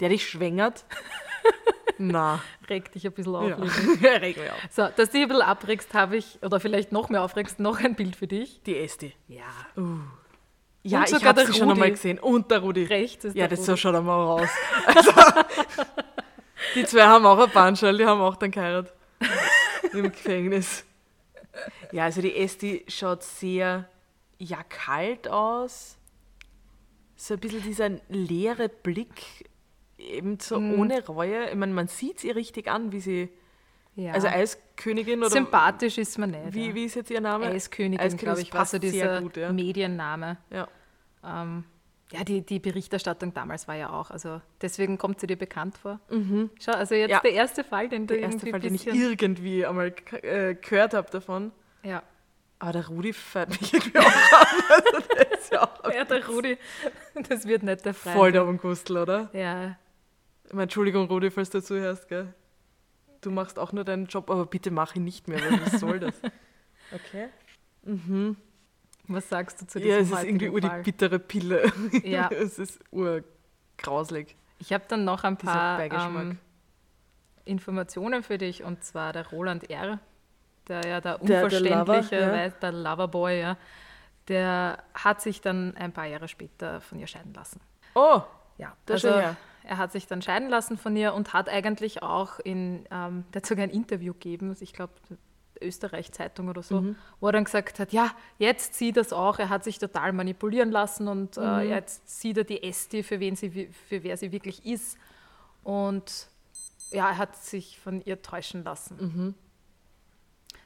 [0.00, 0.84] der dich schwängert.
[2.00, 3.48] Na, Reg dich ein bisschen auf.
[3.48, 3.56] ja.
[3.56, 4.06] Lili.
[4.06, 4.58] Reg mich auf.
[4.70, 7.80] So, dass du dich ein bisschen abregst, habe ich, oder vielleicht noch mehr aufregst, noch
[7.80, 8.62] ein Bild für dich.
[8.62, 9.14] Die Esti.
[9.26, 9.42] Ja.
[10.84, 12.20] Ja, Und ich habe der sie schon einmal gesehen.
[12.20, 12.84] Und der Rudi.
[12.84, 13.80] Rechts ist Ja, der das so Rudi.
[13.80, 14.48] schaut er mal aus.
[14.86, 15.10] Also,
[16.76, 18.92] die zwei haben auch ein Bandschall, die haben auch dann geheiratet.
[19.92, 20.84] Im Gefängnis.
[21.92, 23.88] Ja, also die Esti schaut sehr,
[24.38, 25.96] ja, kalt aus.
[27.16, 29.48] So ein bisschen dieser leere Blick,
[29.98, 30.78] eben so Mhm.
[30.78, 31.48] ohne Reue.
[31.50, 33.28] Ich meine, man sieht sie richtig an, wie sie,
[33.96, 34.12] Ja.
[34.12, 36.54] also Eiskönigin oder Sympathisch ist man nicht.
[36.54, 37.46] wie, wie ist jetzt ihr Name?
[37.46, 39.52] Eiskönigin, Eiskönigin, glaube ich, war so passt sehr dieser gut, ja.
[39.52, 40.36] Medienname.
[40.50, 40.68] Ja.
[41.24, 41.64] Ähm,
[42.12, 46.00] ja, die, die Berichterstattung damals war ja auch, also deswegen kommt sie dir bekannt vor.
[46.60, 47.12] Schau, also jetzt Mhm.
[47.12, 47.20] Ja.
[47.20, 49.92] der erste Fall, den du Der erste Fall, den ich irgendwie einmal
[50.22, 51.52] äh, gehört habe davon.
[51.82, 52.02] Ja.
[52.60, 54.12] Aber der Rudi fährt mich irgendwie auch an.
[54.68, 56.58] Also der ist ja auch ja, der Rudi,
[57.28, 58.16] das wird nicht der Freund.
[58.16, 59.30] voll der Unkustel, oder?
[59.32, 59.76] Ja,
[60.46, 62.34] Ich meine, Entschuldigung, Rudi, falls du zuhörst, gell?
[63.20, 66.00] Du machst auch nur deinen Job, aber bitte mach ihn nicht mehr, weil was soll
[66.00, 66.14] das?
[66.90, 67.28] Okay.
[69.08, 71.72] Was sagst du zu diesem Ja, es ist irgendwie ur die bittere Pille.
[72.04, 72.28] Ja.
[72.30, 76.38] es ist urgrauslig, Ich habe dann noch ein paar ähm,
[77.44, 79.98] Informationen für dich und zwar der Roland R.,
[80.68, 82.48] der ja der der unverständliche, Lover, ja.
[82.48, 83.56] der Loverboy, ja,
[84.28, 87.60] der hat sich dann ein paar Jahre später von ihr scheiden lassen.
[87.94, 88.20] oh,
[88.58, 89.36] Ja, Da also her.
[89.64, 93.40] er hat sich dann scheiden lassen von ihr und hat eigentlich auch in, ähm, der
[93.40, 94.92] hat sogar ein Interview gegeben, ich glaube
[95.60, 96.96] Österreich-Zeitung oder so, Mhm.
[97.20, 100.12] wo er dann gesagt hat, ja, jetzt sieht er es auch, er hat sich total
[100.12, 101.42] manipulieren lassen und Mhm.
[101.42, 104.96] äh, jetzt sieht er die Esti, für, wen sie, für wer sie wirklich ist.
[105.64, 106.28] Und
[106.90, 108.96] ja, er hat sich von ihr täuschen lassen.
[108.98, 109.34] Mhm.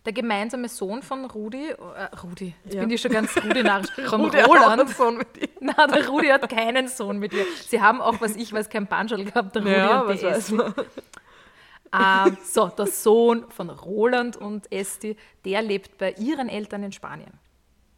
[0.04, 1.76] Der gemeinsame Sohn von Rudi, äh,
[2.24, 2.80] Rudi, jetzt Ja.
[2.80, 4.90] bin ich schon ganz Rudi nach, von Rudi hat auch einen Roland.
[4.90, 5.48] Sohn mit ihr.
[5.60, 7.46] Na, der Rudi hat keinen Sohn mit ihr.
[7.68, 10.26] Sie haben auch, was ich weiß, kein Banschel gehabt, der Rudi Ja, und was die
[10.26, 10.56] weiß Esti.
[11.92, 17.32] Ähm, so, der Sohn von Roland und Esti, der lebt bei ihren Eltern in Spanien.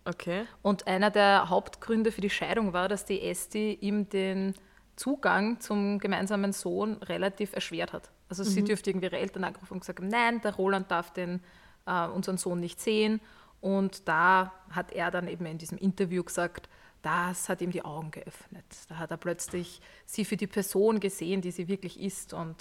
[0.04, 0.44] Okay.
[0.62, 4.54] Und einer der Hauptgründe für die Scheidung war, dass die Esti ihm den
[4.96, 8.10] Zugang zum gemeinsamen Sohn relativ erschwert hat.
[8.28, 8.66] Also sie Mhm.
[8.66, 11.40] dürfte irgendwie ihre Eltern angerufen und gesagt haben, nein, der Roland darf den,
[11.86, 13.20] äh, unseren Sohn nicht sehen.
[13.60, 16.68] Und da hat er dann eben in diesem Interview gesagt,
[17.02, 18.64] das hat ihm die Augen geöffnet.
[18.88, 22.56] Da hat er plötzlich sie für die Person gesehen, die sie wirklich ist und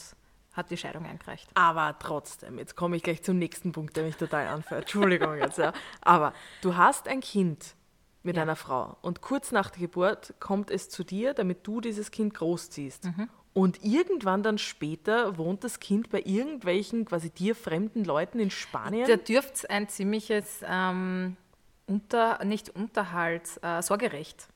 [0.54, 1.50] hat die Scheidung eingereicht.
[1.56, 4.82] Aber trotzdem, jetzt komme ich gleich zum nächsten Punkt, der mich total anfällt.
[4.84, 5.74] Entschuldigung jetzt, ja.
[6.02, 7.76] Aber du hast ein Kind
[8.22, 8.44] mit Ja.
[8.44, 12.34] einer Frau und kurz nach der Geburt kommt es zu dir, damit du dieses Kind
[12.36, 13.06] großziehst.
[13.06, 13.30] Mhm.
[13.54, 19.08] Und irgendwann dann später wohnt das Kind bei irgendwelchen quasi dir fremden Leuten in Spanien.
[19.08, 21.38] Da dürfte ein ziemliches ähm,
[21.86, 24.48] Unter, nicht Unterhalt, äh, Sorgerecht.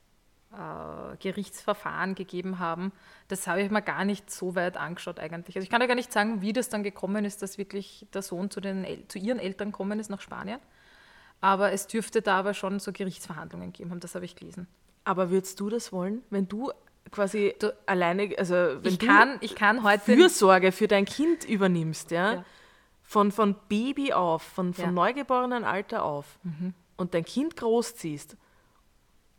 [0.58, 2.90] Äh, Gerichtsverfahren gegeben haben.
[3.28, 5.54] Das habe ich mir gar nicht so weit angeschaut eigentlich.
[5.54, 8.22] Also ich kann ja gar nicht sagen, wie das dann gekommen ist, dass wirklich der
[8.22, 10.58] Sohn zu, den, El- zu ihren Eltern gekommen ist nach Spanien.
[11.40, 14.66] Aber es dürfte da aber schon so Gerichtsverhandlungen geben haben, das habe ich gelesen.
[15.04, 16.72] Aber würdest du das wollen, wenn du
[17.12, 21.44] quasi Du- alleine, also wenn Ich du kann, ich kann heute Fürsorge für dein Kind
[21.48, 22.44] übernimmst, ja, Ja.
[23.04, 24.88] Von, von Baby auf, von, von Ja.
[24.90, 24.94] Mhm.
[24.96, 26.26] neugeborenen Alter auf
[26.96, 28.36] und dein Kind großziehst,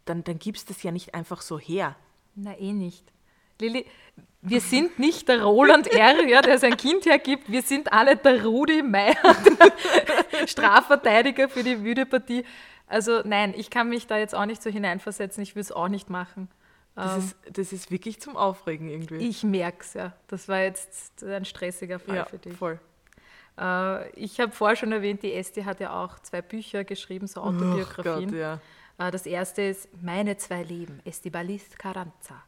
[0.10, 1.95] dann, dann gibst es ja nicht einfach so her.
[2.36, 3.05] Na, eh nicht.
[3.62, 3.86] Lilly,
[4.41, 7.51] wir sind nicht der Roland R., ja, der sein Kind hergibt.
[7.51, 9.16] Wir sind alle der Rudi Meier,
[10.47, 12.45] Strafverteidiger für die müde Partie.
[12.88, 15.43] Also nein, ich kann mich da jetzt auch nicht so hineinversetzen.
[15.43, 16.49] Ich will es auch nicht machen.
[16.95, 19.18] Das, ist, das ist wirklich zum Aufregen irgendwie.
[19.28, 20.14] Ich merke es, ja.
[20.28, 22.53] Das war jetzt ein stressiger Fall ja, für dich.
[22.57, 22.80] voll.
[23.57, 27.41] Äh, ich habe vorher schon erwähnt, die Esti hat ja auch zwei Bücher geschrieben, so
[27.41, 28.32] Autobiografien.
[28.32, 28.60] Gott, ja.
[29.00, 32.43] Äh, Das erste ist Meine zwei Leben, Estibalis Carranza.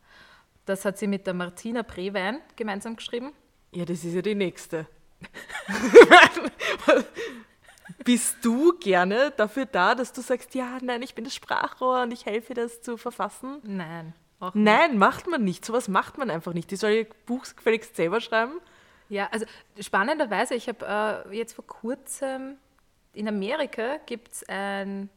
[0.65, 3.33] Das hat sie mit der Martina Prewein gemeinsam geschrieben.
[3.71, 4.85] Ja, das ist ja die nächste.
[8.03, 12.11] Bist du gerne dafür da, dass du sagst, ja, nein, ich bin das Sprachrohr und
[12.11, 13.59] ich helfe dir, das zu verfassen?
[13.63, 14.13] Nein.
[14.53, 15.63] Nein, macht man nicht.
[15.65, 16.71] Sowas macht man einfach nicht.
[16.71, 18.59] Die soll ihr Buch gefälligst selber schreiben.
[19.07, 19.45] Ja, also
[19.79, 22.57] spannenderweise, ich habe äh, jetzt vor kurzem
[23.13, 25.09] in Amerika gibt es ein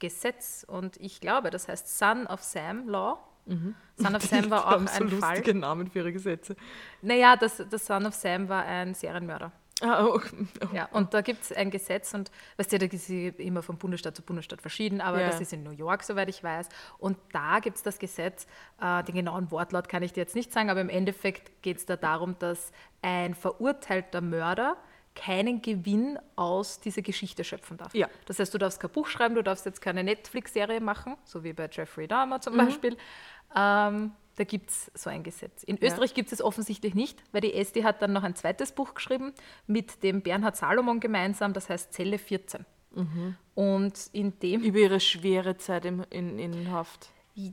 [0.00, 3.18] Gesetz und ich glaube, das heißt Son of Sam Law.
[3.96, 5.36] Son of Sam war auch haben so ein Fall.
[5.36, 6.56] lustige Namen für ihre Gesetze.
[7.02, 9.52] Naja, das, das Son of Sam war ein Serienmörder.
[9.82, 10.46] Ah, okay.
[10.74, 14.14] Ja, und da gibt es ein Gesetz und weißt du, da ist immer von Bundesstaat
[14.14, 15.28] zu Bundesstaat verschieden, aber Ja.
[15.28, 16.68] das ist in New York, soweit ich weiß.
[16.98, 18.46] Und da gibt es das Gesetz,
[18.80, 21.86] äh, den genauen Wortlaut kann ich dir jetzt nicht sagen, aber im Endeffekt geht es
[21.86, 24.76] da darum, dass ein verurteilter Mörder
[25.20, 27.94] keinen Gewinn aus dieser Geschichte schöpfen darf.
[27.94, 28.08] Ja.
[28.26, 31.52] Das heißt, du darfst kein Buch schreiben, du darfst jetzt keine Netflix-Serie machen, so wie
[31.52, 32.42] bei Jeffrey Dahmer Mhm.
[32.42, 32.96] zum Beispiel.
[33.54, 35.62] Ähm, da gibt es so ein Gesetz.
[35.64, 38.94] In Österreich gibt es offensichtlich nicht, weil die SD hat dann noch ein zweites Buch
[38.94, 39.34] geschrieben
[39.66, 42.64] mit dem Bernhard Salomon gemeinsam, das heißt Zelle 14.
[43.54, 47.10] Und in dem Über ihre schwere Zeit im, in, in Haft.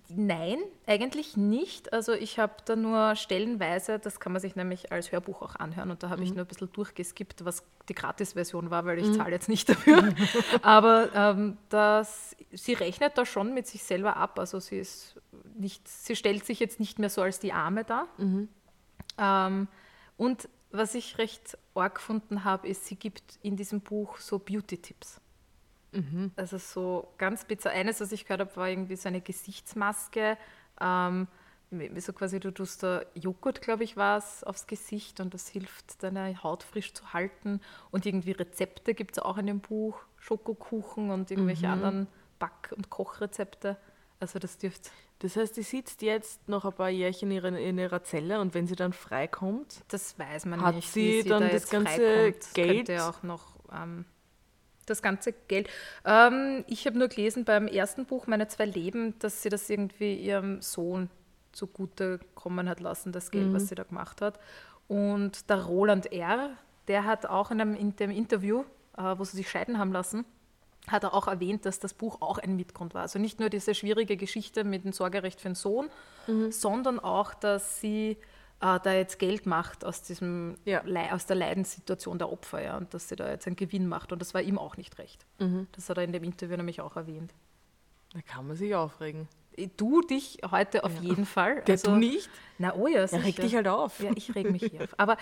[0.09, 1.93] Nein, eigentlich nicht.
[1.93, 5.91] Also ich habe da nur stellenweise, das kann man sich nämlich als Hörbuch auch anhören
[5.91, 9.31] und da habe ich nur ein bisschen durchgeskippt, was die Gratis-Version war, weil ich zahle
[9.31, 10.13] jetzt nicht dafür.
[10.61, 14.39] Aber ähm, das, sie rechnet da schon mit sich selber ab.
[14.39, 15.15] Also sie ist
[15.55, 18.07] nicht, sie stellt sich jetzt nicht mehr so als die Arme dar.
[19.17, 19.67] Ähm,
[20.17, 25.21] und was ich recht arg gefunden habe, ist, sie gibt in diesem Buch so Beauty-Tipps.
[26.35, 27.71] Also so ganz bizarr.
[27.71, 30.38] Eines, was ich gehört habe, war irgendwie so eine Gesichtsmaske.
[30.79, 31.27] Ähm,
[31.97, 36.01] so quasi, du tust da Joghurt, glaube ich, war es, aufs Gesicht und das hilft,
[36.01, 37.61] deine Haut frisch zu halten.
[37.91, 39.99] Und irgendwie Rezepte gibt es auch in dem Buch.
[40.19, 42.07] Schokokuchen und irgendwelche anderen
[42.39, 43.77] Back- und Kochrezepte.
[44.19, 47.77] Also das dürfte, Das heißt, die sitzt jetzt noch ein paar Jährchen in ihrer, in
[47.77, 50.91] ihrer Zelle und wenn sie dann freikommt, das weiß man Hat nicht.
[50.91, 52.31] sie dann das jetzt ganze.
[52.31, 52.75] Das Geld?
[52.88, 54.05] Könnte ja auch noch ähm,
[54.89, 55.69] das ganze Geld.
[56.05, 60.15] Ähm, ich habe nur gelesen beim ersten Buch, Meine zwei Leben, dass sie das irgendwie
[60.15, 61.09] ihrem Sohn
[61.51, 63.53] zugute kommen hat lassen, das Geld, Mhm.
[63.53, 64.39] was sie da gemacht hat.
[64.88, 66.51] Und der Roland R.,
[66.88, 68.63] der hat auch in einem in dem Interview,
[68.97, 70.25] äh, wo sie sich scheiden haben lassen,
[70.88, 73.01] hat er auch erwähnt, dass das Buch auch ein Mitgrund war.
[73.01, 75.89] Also nicht nur diese schwierige Geschichte mit dem Sorgerecht für den Sohn,
[76.27, 76.51] Mhm.
[76.51, 78.17] sondern auch, dass sie
[78.62, 80.82] äh, da jetzt Geld macht aus, diesem, Ja.
[81.12, 84.12] Aus der Leidenssituation der Opfer ja, und dass sie da jetzt einen Gewinn macht.
[84.12, 85.26] Und das war ihm auch nicht recht.
[85.39, 85.68] Mhm.
[85.74, 87.34] Das hat er in dem Interview nämlich auch erwähnt.
[88.14, 89.28] da kann man sich aufregen.
[89.76, 91.62] Du dich heute auf jeden Fall.
[91.64, 92.30] Der du nicht?
[92.60, 93.24] Na oh ja, Ja, sicher.
[93.24, 93.99] reg dich halt auf.
[93.99, 94.93] Ja, ich reg mich hier auf.
[94.97, 95.18] Aber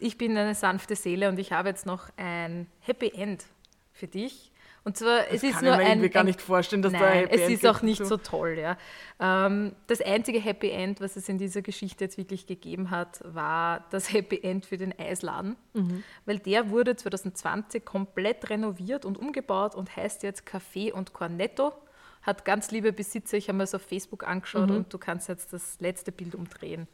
[0.00, 3.44] Ich bin eine sanfte Seele und ich habe jetzt noch ein Happy End
[3.92, 4.50] für dich.
[4.86, 7.00] Und zwar, es ist kann nur ich mir ein, irgendwie gar nicht vorstellen, dass Nein,
[7.02, 8.76] da ein Happy es End ist gibt auch nicht so toll, ja.
[9.18, 13.86] Ähm, das einzige Happy End, was es in dieser Geschichte jetzt wirklich gegeben hat, war
[13.90, 15.56] das Happy End für den Eisladen.
[15.72, 16.04] Mhm.
[16.26, 21.72] Weil der wurde 2020 komplett renoviert und umgebaut und heißt jetzt Café und Cornetto.
[22.20, 24.76] Hat ganz liebe Besitzer, ich habe mir das auf Facebook angeschaut Mhm.
[24.76, 26.88] und du kannst jetzt das letzte Bild umdrehen.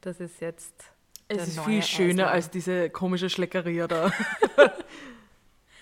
[0.00, 0.74] Das ist jetzt.
[1.28, 2.34] Es ist viel schöner Eisladen.
[2.34, 4.10] als diese komische Schleckeria da.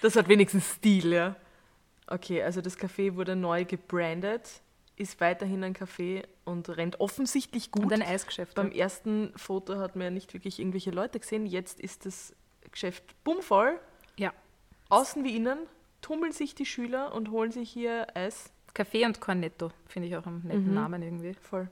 [0.00, 1.36] das hat wenigstens Stil, ja.
[2.06, 4.62] Okay, also das Café wurde neu gebrandet,
[4.96, 7.84] ist weiterhin ein Café und rennt offensichtlich gut.
[7.84, 8.54] Und ein Eisgeschäft.
[8.54, 8.78] Beim ja.
[8.84, 11.46] ersten Foto hat man ja nicht wirklich irgendwelche Leute gesehen.
[11.46, 12.34] Jetzt ist das
[12.70, 13.78] Geschäft bummvoll.
[14.16, 14.32] ja.
[14.88, 15.58] Außen wie innen
[16.02, 18.50] tummeln sich die Schüler und holen sich hier Eis.
[18.74, 20.74] Café und Cornetto finde ich auch einen netten Mhm.
[20.74, 21.34] Namen irgendwie.
[21.34, 21.70] Voll.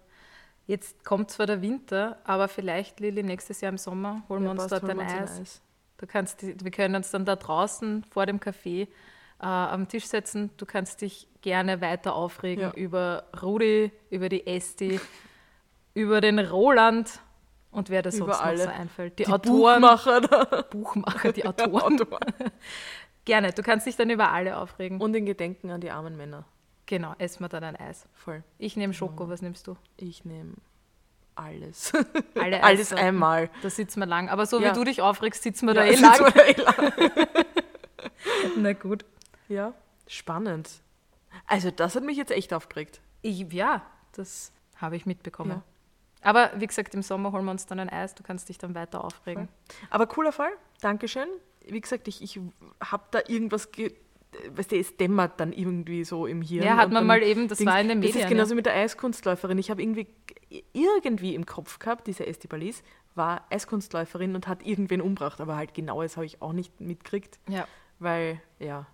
[0.69, 4.51] Jetzt kommt zwar der Winter, aber vielleicht, Lilly, nächstes Jahr im Sommer holen wir Ja,
[4.53, 5.63] uns passt, dort ein wir uns Eis.
[5.99, 8.83] Du kannst, wir können uns dann da draußen vor dem Café
[9.41, 10.51] äh, am Tisch setzen.
[10.57, 12.71] Du kannst dich gerne weiter aufregen Ja.
[12.73, 15.01] über Rudi, über die Esti,
[15.95, 17.21] über den Roland
[17.71, 18.65] und wer das Über sonst alle.
[18.67, 19.19] noch so einfällt.
[19.19, 20.63] Die, Die Autoren, Buchmacher da.
[20.71, 21.99] Buchmacher, die Autoren.
[23.25, 25.01] gerne, du kannst dich dann über alle aufregen.
[25.01, 26.45] Und in Gedenken an die armen Männer.
[26.87, 28.09] genau, essen wir dann ein Eis.
[28.15, 28.43] Voll.
[28.59, 29.77] Ich nehme Schoko, was nimmst du?
[29.97, 30.55] Ich nehme
[31.39, 31.93] alles.
[32.35, 33.51] Alle alles einmal.
[33.63, 34.29] Da sitzen wir lang.
[34.29, 34.71] Aber so Ja.
[34.71, 36.33] wie du dich aufregst, sitzen wir Ja, da eh lang.
[36.35, 36.93] da eh lang.
[38.57, 39.05] Na gut.
[39.49, 39.73] Ja,
[40.07, 40.69] spannend.
[41.47, 43.01] Also das hat mich jetzt echt aufgeregt.
[43.23, 43.83] Ich, ja,
[44.13, 45.51] das habe ich mitbekommen.
[45.51, 45.63] Ja.
[46.21, 48.15] Aber wie gesagt, im Sommer holen wir uns dann ein Eis.
[48.15, 49.49] Du kannst dich dann weiter aufregen.
[49.91, 51.29] Aber cooler Fall, Dankeschön.
[51.67, 52.41] Wie gesagt, ich, ich
[52.83, 53.95] habe da irgendwas, ge
[54.55, 56.65] weißt du, es dämmert dann irgendwie so im Hirn.
[56.65, 58.25] Ja, hat man mal eben, das war in den Das Medien.
[58.25, 59.59] ist genauso mit der Eiskunstläuferin.
[59.59, 60.07] Ich habe irgendwie
[60.73, 62.83] irgendwie im Kopf gehabt, diese Estibalis
[63.15, 67.59] war Eiskunstläuferin und hat irgendwen umgebracht, aber halt genaues habe ich auch nicht mitgekriegt, ja.
[67.59, 67.69] ja.
[67.99, 68.87] weil ja,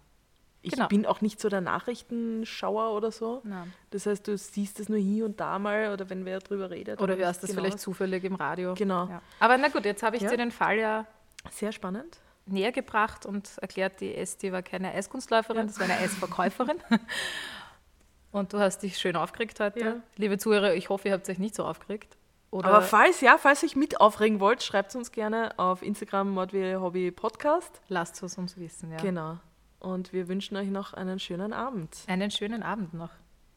[0.63, 0.89] ich Genau.
[0.89, 3.43] bin auch nicht so der Nachrichtenschauer oder so.
[3.45, 3.73] Nein.
[3.91, 7.01] Das heißt, du siehst es nur hier und da mal oder wenn wer drüber redet.
[7.03, 8.75] Oder hörst das vielleicht zufällig im Radio.
[8.75, 9.09] Genau.
[9.09, 9.23] Ja.
[9.41, 10.31] Aber na gut, jetzt habe ich Ja.
[10.31, 11.07] dir den Fall ja
[11.51, 12.19] Sehr spannend.
[12.47, 16.79] Näher gebracht und erklärt, die Esti war keine Eiskunstläuferin, das war eine Eisverkäuferin.
[18.33, 19.81] und du hast dich schön aufgeregt heute.
[19.81, 19.97] Ja.
[20.17, 22.17] Liebe Zuhörer, ich hoffe, ihr habt euch nicht so aufgeregt.
[22.51, 26.31] Oder Aber falls, ja, falls ihr euch mit aufregen wollt, schreibt uns gerne auf Instagram
[26.31, 27.81] Mordwille Hobby Podcast.
[27.89, 28.93] lasst es uns wissen.
[28.93, 28.99] Ja.
[28.99, 29.39] Genau.
[29.81, 31.97] Und wir wünschen euch noch einen schönen Abend.
[32.07, 33.11] Einen schönen Abend noch.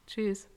[0.08, 0.50] Tschüss.